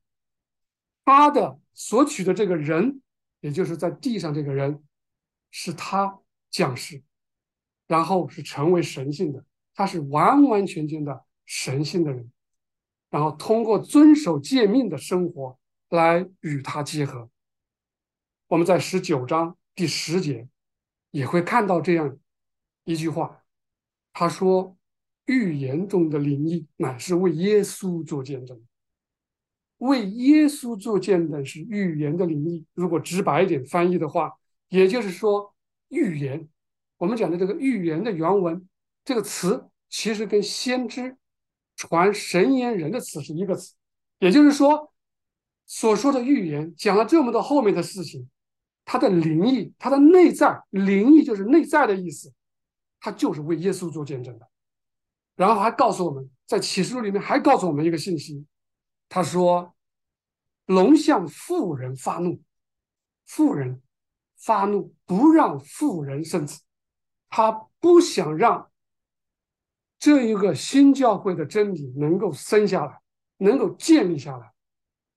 [1.06, 3.04] 他的所取的这个人，
[3.42, 4.84] 也就是在地上这个人，
[5.52, 7.04] 是他降世，
[7.88, 12.30] 然后是成为神性的，他是完完全全的神性的人，
[13.10, 15.58] 然后通过遵守诫命的生活
[15.90, 17.30] 来与他结合。
[18.48, 20.50] 我们在十九章第十节
[21.12, 22.18] 也会看到这样
[22.84, 23.44] 一句话，
[24.12, 24.76] 他说
[25.26, 28.62] ：“预言中的灵异乃是为耶稣做见证，
[29.78, 32.66] 为耶稣做见证是预言的灵异。
[32.74, 34.34] 如果直白一点翻译的话，
[34.68, 35.56] 也就是说，
[35.88, 36.50] 预言。”
[36.98, 38.68] 我们讲的这个预言的原文，
[39.06, 41.16] 这个词其实跟先知、
[41.76, 43.76] 传神言人的词是一个词，
[44.20, 44.92] 也就是说，
[45.66, 48.28] 所说的预言讲了这么多后面的事情，
[48.84, 52.34] 它的灵异，它的内在灵异就是内在的意思，
[53.00, 54.50] 它就是为耶稣做见证的。
[55.36, 58.44] 然后还告诉我们在启示录里面还告诉我们一个信息，
[59.08, 59.76] 他说
[60.66, 62.42] ：“龙向妇人发怒，
[63.24, 63.82] 妇人
[64.36, 66.62] 发怒，不让妇人生子。”
[67.30, 68.70] 他不想让
[70.00, 73.00] 这一个新教会的真理能够生下来，
[73.38, 74.52] 能够建立下来。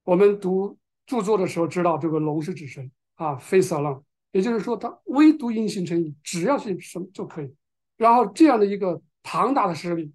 [0.04, 3.36] 我们读著作的时候知道，这个龙是指神啊？
[3.36, 7.54] 非色浪，也就是说，他唯独因信称义，只要信什么就可以。
[7.96, 10.12] 然后这样的一个庞大的势力，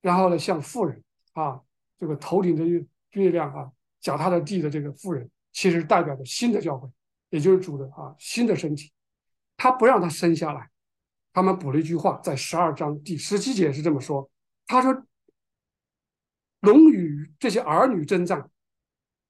[0.00, 1.60] 然后呢，像富人啊，
[1.98, 6.88] 这个头顶着月月亮啊，脚踏着地的这个富人，其实代表着新的教会，
[7.30, 8.92] 也就是主的啊新的身体。
[9.56, 10.70] 他不让他生下来。
[11.32, 14.28] 他们补了一句话，在十二章第十七节是这么说
[14.66, 15.06] ：“他说，
[16.60, 18.50] 龙与这些儿女征战，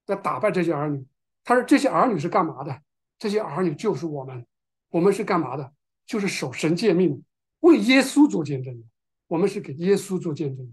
[0.06, 1.04] 在打败这些儿女。
[1.44, 2.82] 他说，这些儿女是干嘛的？
[3.18, 4.46] 这些儿女就是我们，
[4.88, 5.72] 我们是干嘛的？
[6.06, 7.22] 就是守神诫命，
[7.60, 8.86] 为耶稣做见证的。
[9.26, 10.72] 我们是给耶稣做见证的，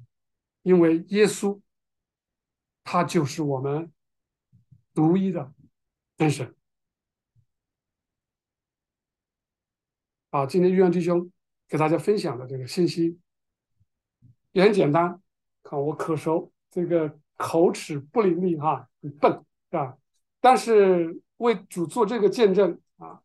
[0.61, 1.59] 因为耶稣，
[2.83, 3.91] 他就是我们
[4.93, 5.53] 独一的
[6.17, 6.55] 真神。”
[10.35, 11.31] 啊，今天玉阳弟兄
[11.65, 13.17] 给大家分享的这个信息
[14.51, 15.17] 也很简单。
[15.63, 19.95] 看我口熟，这个口齿不伶俐哈，很笨啊。
[20.41, 23.21] 但是为主做这个见证啊，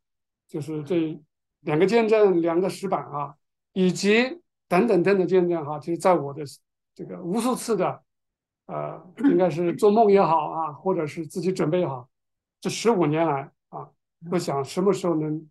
[0.46, 1.20] 就是这
[1.62, 3.34] 两个见证，两个石板啊，
[3.72, 6.44] 以及等等等等见证哈，其实在我的
[6.94, 8.04] 这个无数次的
[8.66, 12.08] 呃，应该是做梦也好啊，或者是自己准备好，
[12.60, 13.90] 这十五年来啊，
[14.30, 15.44] 我想什么时候能。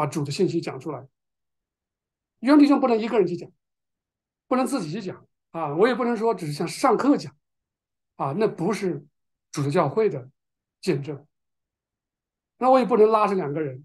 [0.00, 1.06] 把主的信息讲出来，
[2.38, 3.52] 原弟兄不能一个人去讲，
[4.48, 5.76] 不能自己去讲啊！
[5.76, 7.36] 我也不能说只是像上课讲
[8.16, 9.06] 啊，那不是
[9.52, 10.30] 主的教会的
[10.80, 11.26] 见证。
[12.56, 13.84] 那我也不能拉着两个人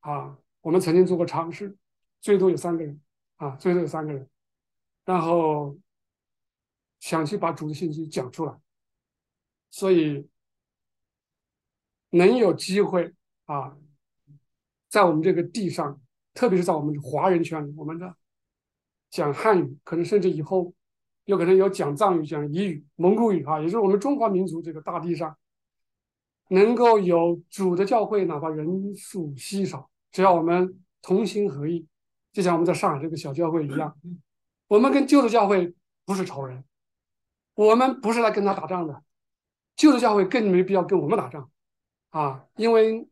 [0.00, 0.36] 啊。
[0.62, 1.76] 我们曾经做过尝试，
[2.20, 3.00] 最多有三个人
[3.36, 4.28] 啊，最多有三个人，
[5.04, 5.78] 然后
[6.98, 8.60] 想去把主的信息讲出来，
[9.70, 10.28] 所以
[12.10, 13.78] 能有机会啊。
[14.92, 15.98] 在我们这个地上，
[16.34, 18.14] 特别是在我们华人圈里，我们的
[19.08, 20.70] 讲汉语，可能甚至以后
[21.24, 25.34] 有可能有讲藏语、讲彝语、蒙古语啊，也就是我们中华民族这个大地上，
[26.48, 31.86] 能够有主的教会，哪怕人数稀少，只要我们同心合意，
[32.30, 33.96] 就像我们在上海这个小教会一样，
[34.68, 35.74] 我们跟旧的教会
[36.04, 36.62] 不是仇人，
[37.54, 39.02] 我们不是来跟他打仗的，
[39.74, 41.50] 旧的教会更没必要跟我们打仗
[42.10, 43.08] 啊，因为。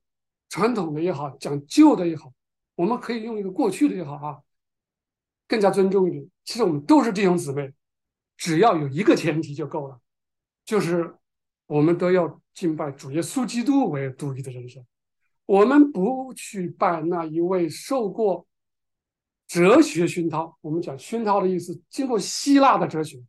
[0.51, 2.31] 传统的也好，讲旧的也好，
[2.75, 4.41] 我们可以用一个过去的也好啊，
[5.47, 6.29] 更加尊重一点。
[6.45, 7.73] 其实我们都是弟兄姊妹，
[8.37, 9.99] 只要有一个前提就够了，
[10.65, 11.15] 就是
[11.67, 14.85] 我们都要敬拜主耶稣基督为独一的人生。
[15.47, 18.47] 我们不去拜那一位受过
[19.47, 23.23] 哲学熏陶，我们讲熏陶的意思，经过希腊的哲学、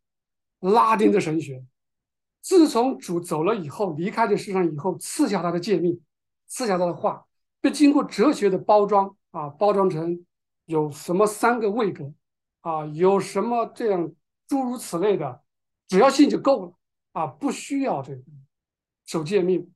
[0.59, 1.63] 拉丁的神学，
[2.41, 6.01] 自从主走了以后，离开这世上以后，赐下他的诫命。
[6.51, 7.25] 赐下他的话，
[7.61, 10.25] 被经过哲学的包装啊，包装成
[10.65, 12.13] 有什么三个位格
[12.59, 14.13] 啊，有什么这样
[14.49, 15.41] 诸如此类的，
[15.87, 16.73] 只要信就够了
[17.13, 18.21] 啊，不需要这个
[19.05, 19.71] 守诫命，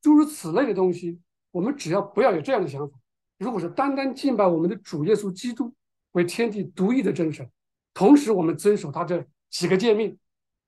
[0.00, 1.18] 诸如此类的东西，
[1.50, 2.96] 我们只要不要有这样的想法。
[3.38, 5.74] 如果是单单敬拜我们的主耶稣基督
[6.12, 7.50] 为天地独一的真神，
[7.92, 10.16] 同时我们遵守他这几个诫命，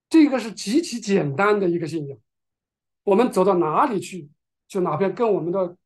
[0.08, 2.18] 这个是极其简单的一个信仰。
[3.04, 4.28] 我们走到哪里去？
[4.72, 5.76] 就哪怕跟我们的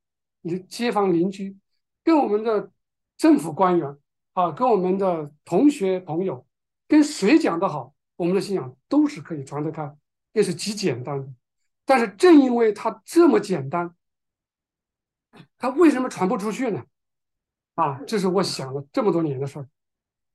[0.68, 1.58] 街坊邻居，
[2.04, 2.70] 跟我们的
[3.16, 3.98] 政府官员
[4.32, 6.46] 啊，跟我们的同学朋友，
[6.86, 9.92] 跟谁讲的好，我们的信仰都是可以传得开，
[10.34, 11.28] 也是极简单的。
[11.84, 13.92] 但是正因为它这么简单，
[15.58, 16.84] 它为什么传不出去呢？
[17.74, 19.68] 啊，这是我想了这么多年的事儿，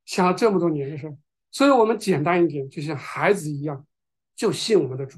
[0.04, 1.18] 想了这么多年的事儿。
[1.52, 3.88] 所以我们简单一点，就像孩子一样，
[4.36, 5.18] 就信我们的主，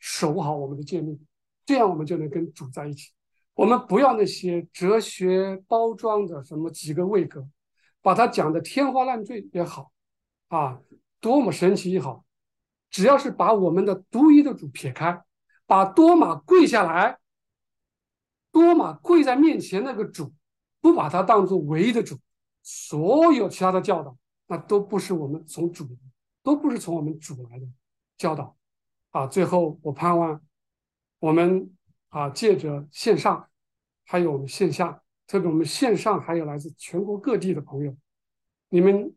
[0.00, 1.24] 守好我们的诫命。
[1.64, 3.10] 这样我们就能跟主在一起。
[3.54, 7.46] 我们不要那些哲学包装的什么几个位格，
[8.00, 9.92] 把它讲的天花乱坠也好，
[10.48, 10.80] 啊，
[11.20, 12.24] 多么神奇也好，
[12.90, 15.22] 只要是把我们的独一的主撇开，
[15.66, 17.18] 把多马跪下来，
[18.50, 20.32] 多马跪在面前那个主，
[20.80, 22.18] 不把他当做唯一的主，
[22.62, 25.86] 所有其他的教导，那都不是我们从主，
[26.42, 27.66] 都不是从我们主来的
[28.16, 28.56] 教导，
[29.10, 30.40] 啊，最后我盼望
[31.22, 31.70] 我们
[32.08, 33.48] 啊，借着线上，
[34.04, 35.00] 还有我们线下。
[35.28, 37.96] 特别我们线上还有来自全国各地的朋友，
[38.70, 39.14] 你们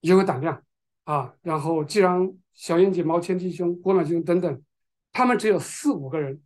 [0.00, 0.62] 也有胆量
[1.02, 1.34] 啊！
[1.42, 4.62] 然后既然小燕姐、毛谦弟兄、郭暖弟兄等等，
[5.10, 6.40] 他们只有四五个人，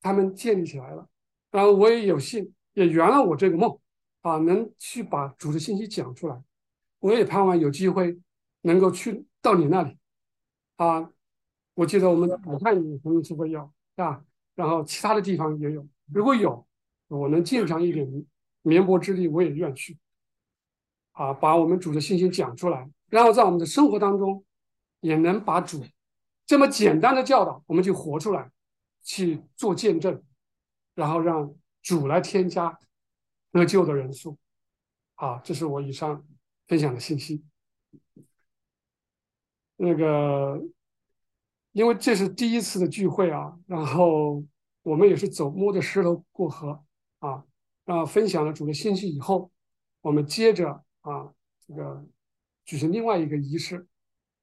[0.00, 1.08] 他们建立起来了。
[1.50, 3.76] 然后我也有幸，也圆了我这个梦
[4.20, 6.40] 啊，能去把主的信息讲出来。
[7.00, 8.16] 我也盼望有机会
[8.60, 9.98] 能够去到你那里
[10.76, 11.10] 啊！
[11.74, 14.24] 我记得我们的武汉也曾经说过要啊，
[14.58, 16.66] 然后其他的地方也有，如果有，
[17.06, 18.26] 我能尽上一点。
[18.62, 19.96] 绵薄之力，我也愿去。
[21.12, 24.44] 啊，把我们主的信心讲出来，然后在我们的生活当中，
[25.00, 25.82] 也能把主
[26.44, 28.50] 这么简单的教导，我们就活出来，
[29.04, 30.20] 去做见证，
[30.96, 32.76] 然后让主来添加
[33.52, 34.36] 得救的人数。
[35.14, 36.26] 啊，这是我以上
[36.66, 37.44] 分享的信息。
[39.76, 40.60] 那个，
[41.78, 44.42] 因为这是第一次的聚会啊，然后
[44.82, 46.82] 我们也是走摸着石头过河
[47.20, 47.44] 啊。
[47.84, 49.48] 啊，分享了主的信息以后，
[50.00, 50.68] 我们接着
[51.02, 51.32] 啊，
[51.64, 52.04] 这个
[52.64, 53.86] 举行另外一个仪式。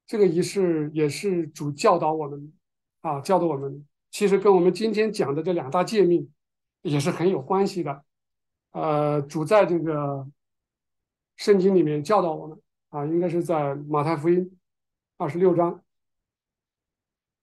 [0.07, 2.53] 这个仪式也是主教导我们
[3.01, 6.31] 啊，教导我们，其实跟我们今天讲的这两大诫命
[6.83, 8.05] 也是很有关系的。
[8.71, 10.25] 呃，主在这个
[11.35, 12.57] 圣经里面教导我们
[12.91, 14.57] 啊，应该是在马太福音
[15.17, 15.83] 二十六章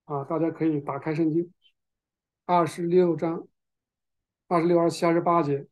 [0.05, 1.53] 啊，大家可以打开圣经，
[2.45, 3.47] 二十六章
[4.49, 5.67] 二十六、二十七、二十八节。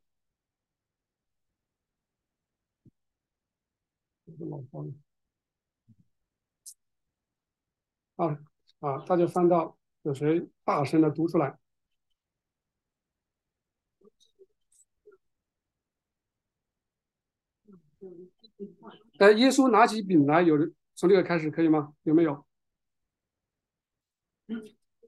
[8.16, 8.38] 啊
[8.80, 8.98] 啊！
[9.06, 11.58] 大家翻到有谁大声的读出来？
[19.18, 21.94] 哎，耶稣拿起饼来，有人从这个开始可以吗？
[22.04, 22.46] 有没有？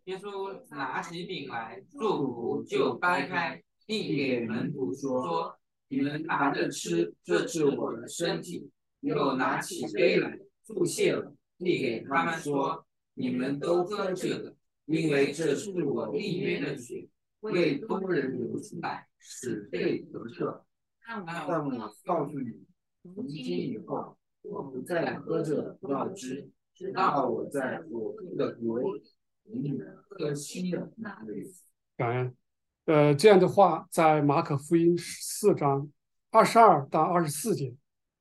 [0.05, 5.57] 耶稣拿起饼来，祝福就掰开，递给门徒说
[5.89, 8.71] ：“你们拿着吃，这是我的身体。”
[9.03, 17.09] 又拿起杯来，祝谢了，递给他们说：“你们都喝这个，因为这是我立约的血，
[17.41, 20.63] 为多人流出来，使罪得赦。
[21.05, 21.21] 但
[21.65, 22.65] 我告诉你，
[23.03, 29.03] 从今以后，我不再喝这葡萄汁，直到我在我父的国里，
[29.45, 31.53] 你们喝新的那日。”
[31.97, 32.37] 感恩。
[32.85, 35.91] 呃，这样的话，在马可福音十四章
[36.31, 37.75] 二十二到二十四节。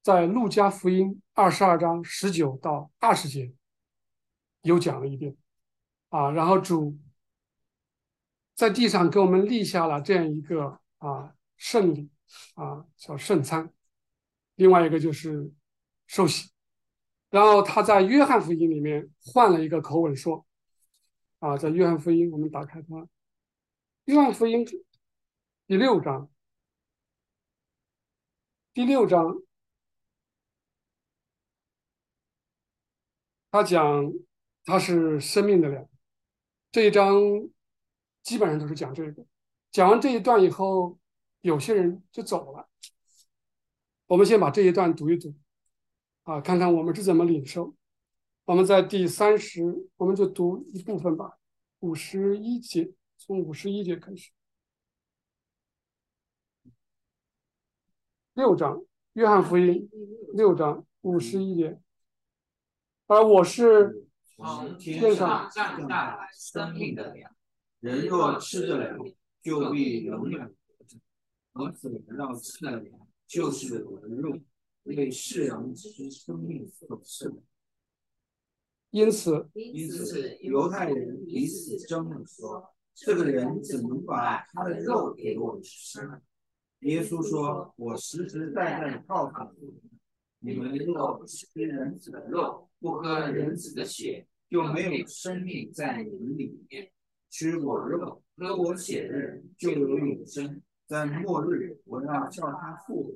[0.04, 3.54] 在路加福音二十二章十九到二十节，
[4.64, 5.38] 又讲了一遍，
[6.10, 6.98] 啊，然后主
[8.56, 12.10] 在地上给我们立下了这样一个啊圣礼
[12.56, 13.72] 啊叫圣餐，
[14.56, 15.52] 另外一个就是
[16.08, 16.50] 受洗，
[17.30, 20.44] 然后他在约翰福音里面换了一个口吻说，
[21.42, 23.08] 啊，在约翰福音我们打开它，
[24.06, 24.64] 约翰福音
[25.66, 26.32] 第六章，
[28.74, 29.42] 第六章。
[33.50, 34.14] 他讲
[34.66, 35.90] 他是生命的粮，
[36.72, 37.16] 这一章
[38.22, 39.26] 基本上都是讲这个。
[39.72, 41.00] 讲完这一段以后，
[41.42, 42.70] 有些人就走了。
[44.06, 45.34] 我们先把这一段读一读，
[46.22, 47.76] 啊，看看我们是怎么领受。
[48.46, 49.64] 我们在第三十，
[49.98, 51.38] 我们就读一部分吧，
[51.80, 54.32] 五十一节，从五十一节开始，
[58.34, 58.84] 六章，
[59.14, 59.90] 约翰福音
[60.34, 61.80] 六章五十一节。
[63.06, 67.34] 而我是从天上降下来生命的粮，
[67.80, 68.98] 人若吃的粮，
[69.42, 70.98] 就必永远活着；
[71.54, 74.40] 而子要吃的粮，就是我的肉，
[74.84, 77.44] 为世人之生命所赐的。
[78.92, 86.22] 因此，因此，犹太人彼此争论说：“这个人怎能把他的肉给我们吃呢？”
[86.82, 89.34] 耶稣说：“我实实在在告诉
[90.40, 96.92] 你们，你们若不吃人子的肉，不喝人子的血，就没有生命在你们里面。
[97.30, 100.62] 吃我肉、喝我血的人，就有永生。
[100.86, 103.14] 在末日，我要叫他复活。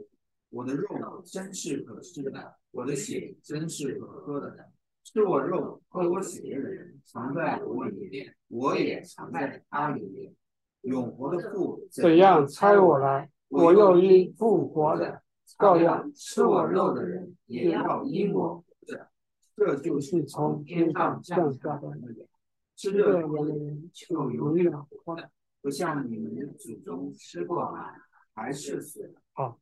[0.52, 4.72] 我的肉真是可吃的，我的血真是可喝的。
[5.06, 10.34] 吃我肉、喝我血的人，藏在我里面，我也藏在他里面。
[10.82, 15.22] 永活的父怎样猜我来，我又因复活的。
[15.60, 19.08] 照样吃我肉的人也要因我活着。
[19.56, 22.28] 这就是从天上降下的那个
[22.76, 25.30] 吃这个的人就永远活的，
[25.62, 27.94] 不像你们祖宗吃过饭
[28.34, 29.22] 还是死了。
[29.34, 29.60] 好，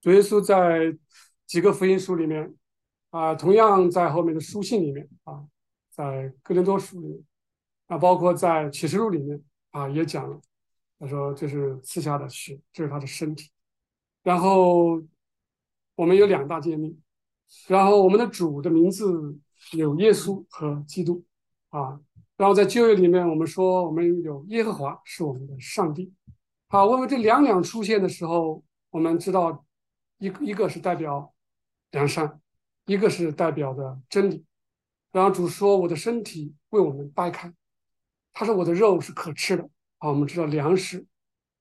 [0.00, 0.96] 主耶稣在
[1.46, 2.54] 几个福音书里面
[3.12, 5.46] 啊，同样在后面的书信里面啊，
[5.90, 7.22] 在哥林多书里面
[7.86, 9.40] 啊，包括在启示录里面
[9.70, 10.40] 啊，也讲了。
[10.98, 13.50] 他说这是赐下的血，这是他的身体。
[14.22, 15.02] 然后
[15.94, 17.00] 我们有两大诫命。
[17.68, 19.38] 然后我们的主的名字
[19.72, 21.22] 有耶稣和基督
[21.68, 22.00] 啊。
[22.38, 26.12] 然后在旧约里面，我们说我们有耶和华是我们的上帝。
[26.68, 29.64] 好，我们这两两出现的时候，我们知道
[30.18, 31.32] 一一个是代表
[31.90, 32.40] 良善，
[32.92, 34.44] 一个是代表的真理。
[35.10, 37.52] 然后主说我的身体为我们掰开，
[38.32, 39.68] 他说我的肉是可吃的。
[39.98, 41.06] 啊，我们知道粮食、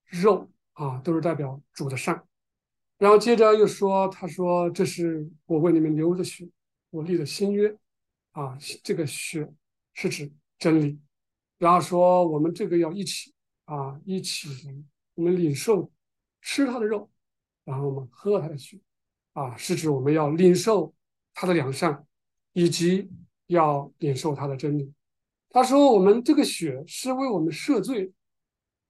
[0.05, 2.23] 肉啊都是代表主的善。
[2.97, 6.49] 然后接着又说：“他说这是我为你们流的血，
[6.89, 7.75] 我立的新约，
[8.31, 9.47] 啊，这个血
[9.93, 10.99] 是指真理。
[11.59, 13.31] 然后说我们这个要一起
[13.65, 14.49] 啊，一起
[15.13, 15.91] 我们领受
[16.41, 17.11] 吃他的肉，
[17.63, 18.79] 然后我们喝他的血，
[19.33, 20.93] 啊，是指我们要领受
[21.33, 22.05] 他的良善，
[22.53, 23.09] 以及
[23.47, 24.93] 要领受他的真理。
[25.49, 28.11] 他说我们这个血是为我们赦罪，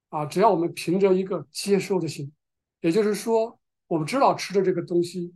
[0.08, 2.32] 啊，只要我们凭着一个接受的心，
[2.80, 5.34] 也就是说。”我们知道吃的这个东西，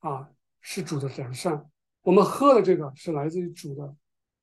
[0.00, 0.28] 啊，
[0.60, 1.56] 是主的良善；
[2.00, 3.94] 我们喝的这个是来自于主的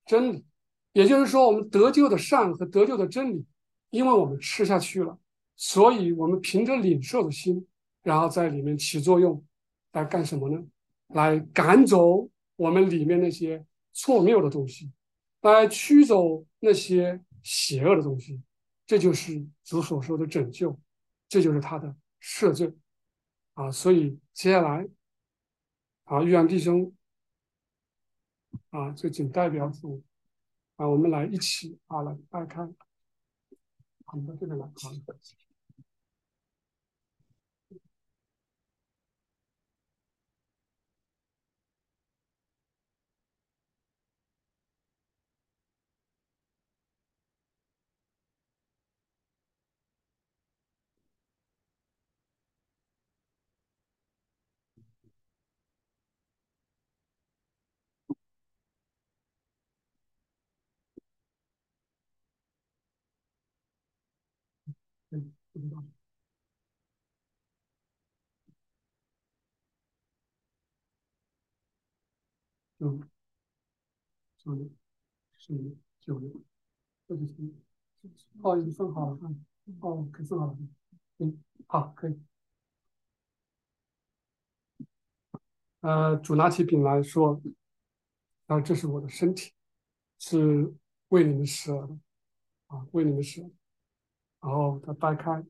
[0.05, 0.45] 真理。
[0.93, 3.45] 也就是说，我们得救的善和得救的真理，
[3.89, 5.19] 因为我们吃下去了，
[5.57, 7.67] 所以我们凭着领受的心，
[8.01, 9.43] 然后在里面起作用，
[9.91, 10.63] 来干什么呢？
[11.09, 14.91] 来赶走我们里面那些错谬的东西，
[15.41, 18.41] 来驱走那些邪恶的东西。
[18.85, 20.79] 这就是主所说的拯救，
[21.27, 22.73] 这就是他的赦罪。
[23.53, 24.87] 啊，所以接下来，
[26.05, 26.91] 啊，玉阳弟兄，
[28.69, 30.01] 啊，就仅代表主，
[30.77, 34.91] 啊，我们来一起啊，来掰开，我们到这边来，好。
[65.11, 65.83] 嗯，不知道。
[72.79, 72.99] 九，
[74.37, 74.69] 九六，
[75.37, 76.41] 十一，九六，
[77.07, 77.33] 这就是。
[78.41, 79.45] 哦，已经分好了，嗯，
[79.81, 80.57] 哦，可以分好了，
[81.17, 82.17] 嗯，好，可以。
[85.81, 87.41] 呃，主拿起饼来说
[88.47, 89.51] ：“啊，这是我的身体，
[90.19, 90.73] 是
[91.09, 91.99] 为你们舍的，
[92.67, 93.41] 啊，为你们舍。”
[94.41, 95.43] 然后他掰开，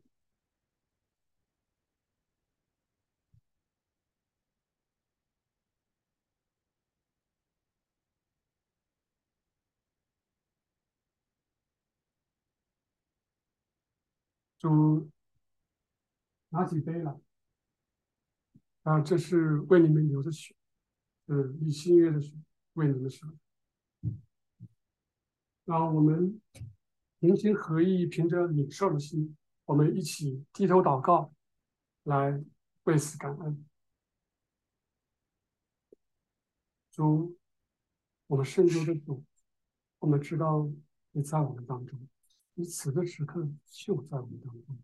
[14.58, 15.08] 就
[16.50, 17.20] 拿起杯来。
[18.84, 20.56] 啊，这是为你们流的血，
[21.28, 22.34] 嗯，以新约的血
[22.74, 23.28] 为你们舍。
[25.66, 26.42] 然后我们。
[27.20, 31.34] 平心合一，凭着领受的心，我们一起低头祷告，
[32.04, 32.42] 来
[32.84, 33.66] 为此感恩。
[36.92, 37.38] 主，
[38.28, 39.24] 我们圣主的主，
[40.00, 40.72] 我们知道
[41.12, 42.08] 你在我们当中，
[42.54, 44.80] 你此刻时刻就在我们当中。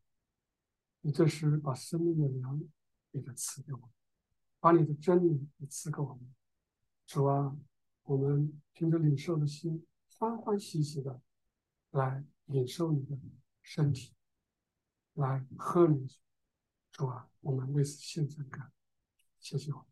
[1.02, 2.62] 你这时把生命的粮
[3.14, 3.90] 给他赐给我们，
[4.60, 6.36] 把你的真理也赐给我们。
[7.06, 7.56] 主啊，
[8.04, 9.86] 我们凭着领受的心，
[10.18, 11.22] 欢欢喜喜的。
[11.96, 13.18] 来领受你的
[13.64, 14.14] 身体，
[15.14, 16.20] 来喝你的血，
[16.92, 18.72] 主啊，我们为此献上感，
[19.40, 19.88] 谢谢我。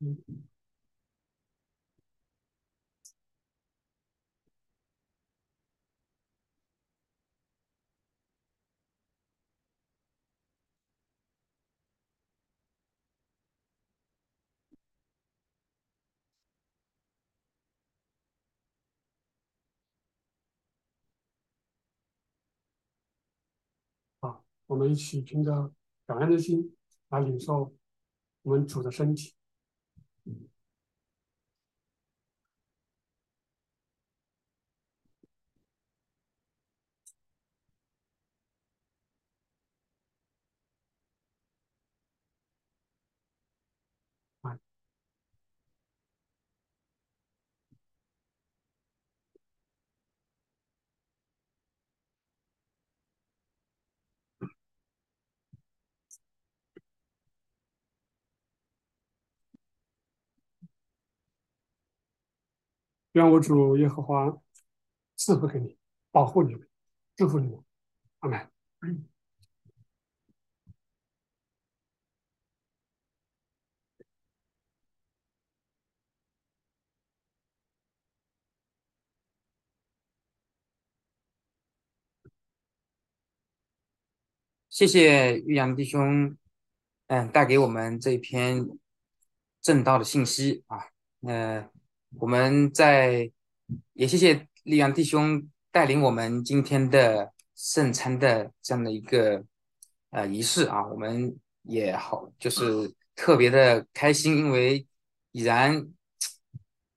[0.00, 0.49] 嗯。
[24.70, 25.72] 我们一起凭着
[26.06, 26.76] 感恩的心
[27.08, 27.74] 来领受
[28.42, 29.34] 我们主的身体。
[63.12, 64.38] 愿我主耶和华
[65.16, 65.76] 赐福给你，
[66.10, 66.68] 保护你们，
[67.16, 67.62] 祝福你们。
[68.20, 68.48] 阿门。
[84.68, 86.38] 谢谢玉阳弟兄，
[87.08, 88.66] 嗯，带给我们这一篇
[89.60, 90.86] 正道的信息啊。
[91.20, 91.68] 呃，
[92.18, 93.30] 我们在
[93.92, 99.44] 也谢谢玉阳弟兄带领我们今天的圣餐的这样的一个
[100.10, 100.86] 呃仪式啊。
[100.86, 104.86] 我们也好，就是特别的开心，因为
[105.32, 105.86] 已然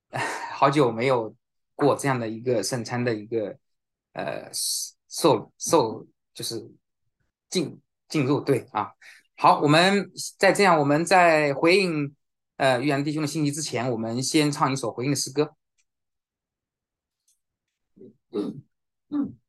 [0.54, 1.36] 好久没有
[1.76, 3.58] 过这样的一个圣餐的一个
[4.14, 4.50] 呃
[5.08, 6.70] 受受就是。
[7.50, 8.92] 进进入对啊，
[9.38, 12.16] 好，我们在这样，我们在回应
[12.58, 15.56] 呃玉阳弟兄的信息之前，我们先唱一首回应的诗歌。
[18.32, 19.43] 神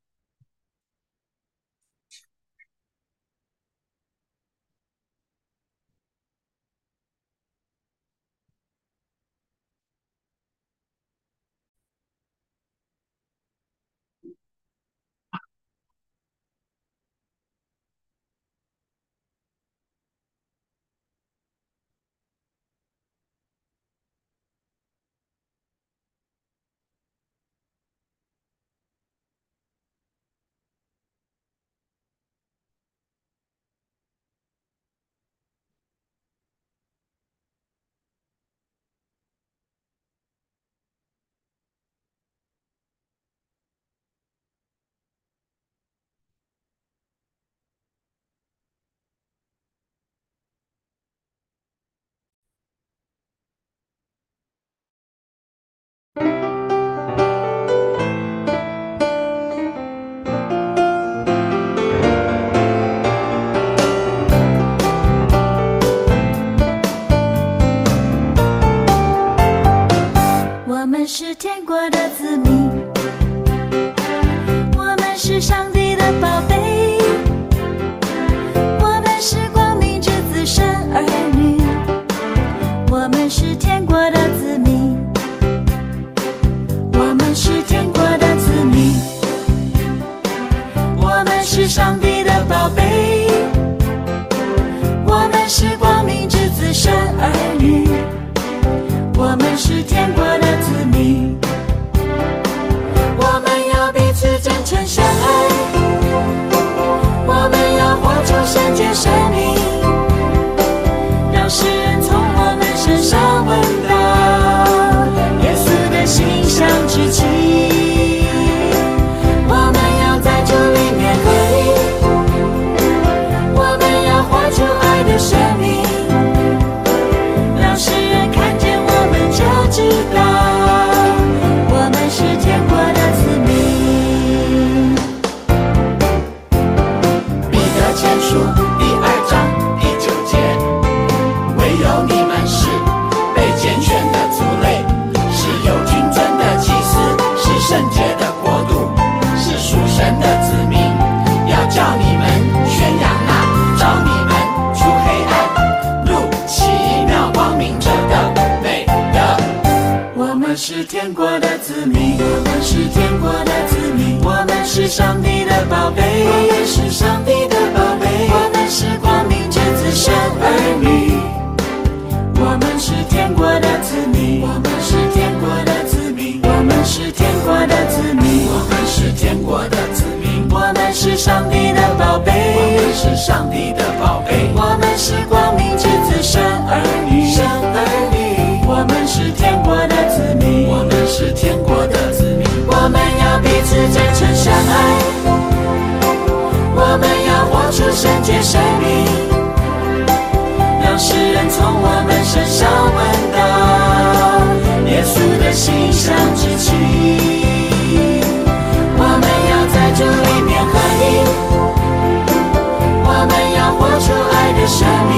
[214.67, 215.15] 生命，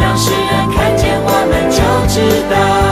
[0.00, 1.78] 让世人看见我们，就
[2.08, 2.83] 知道。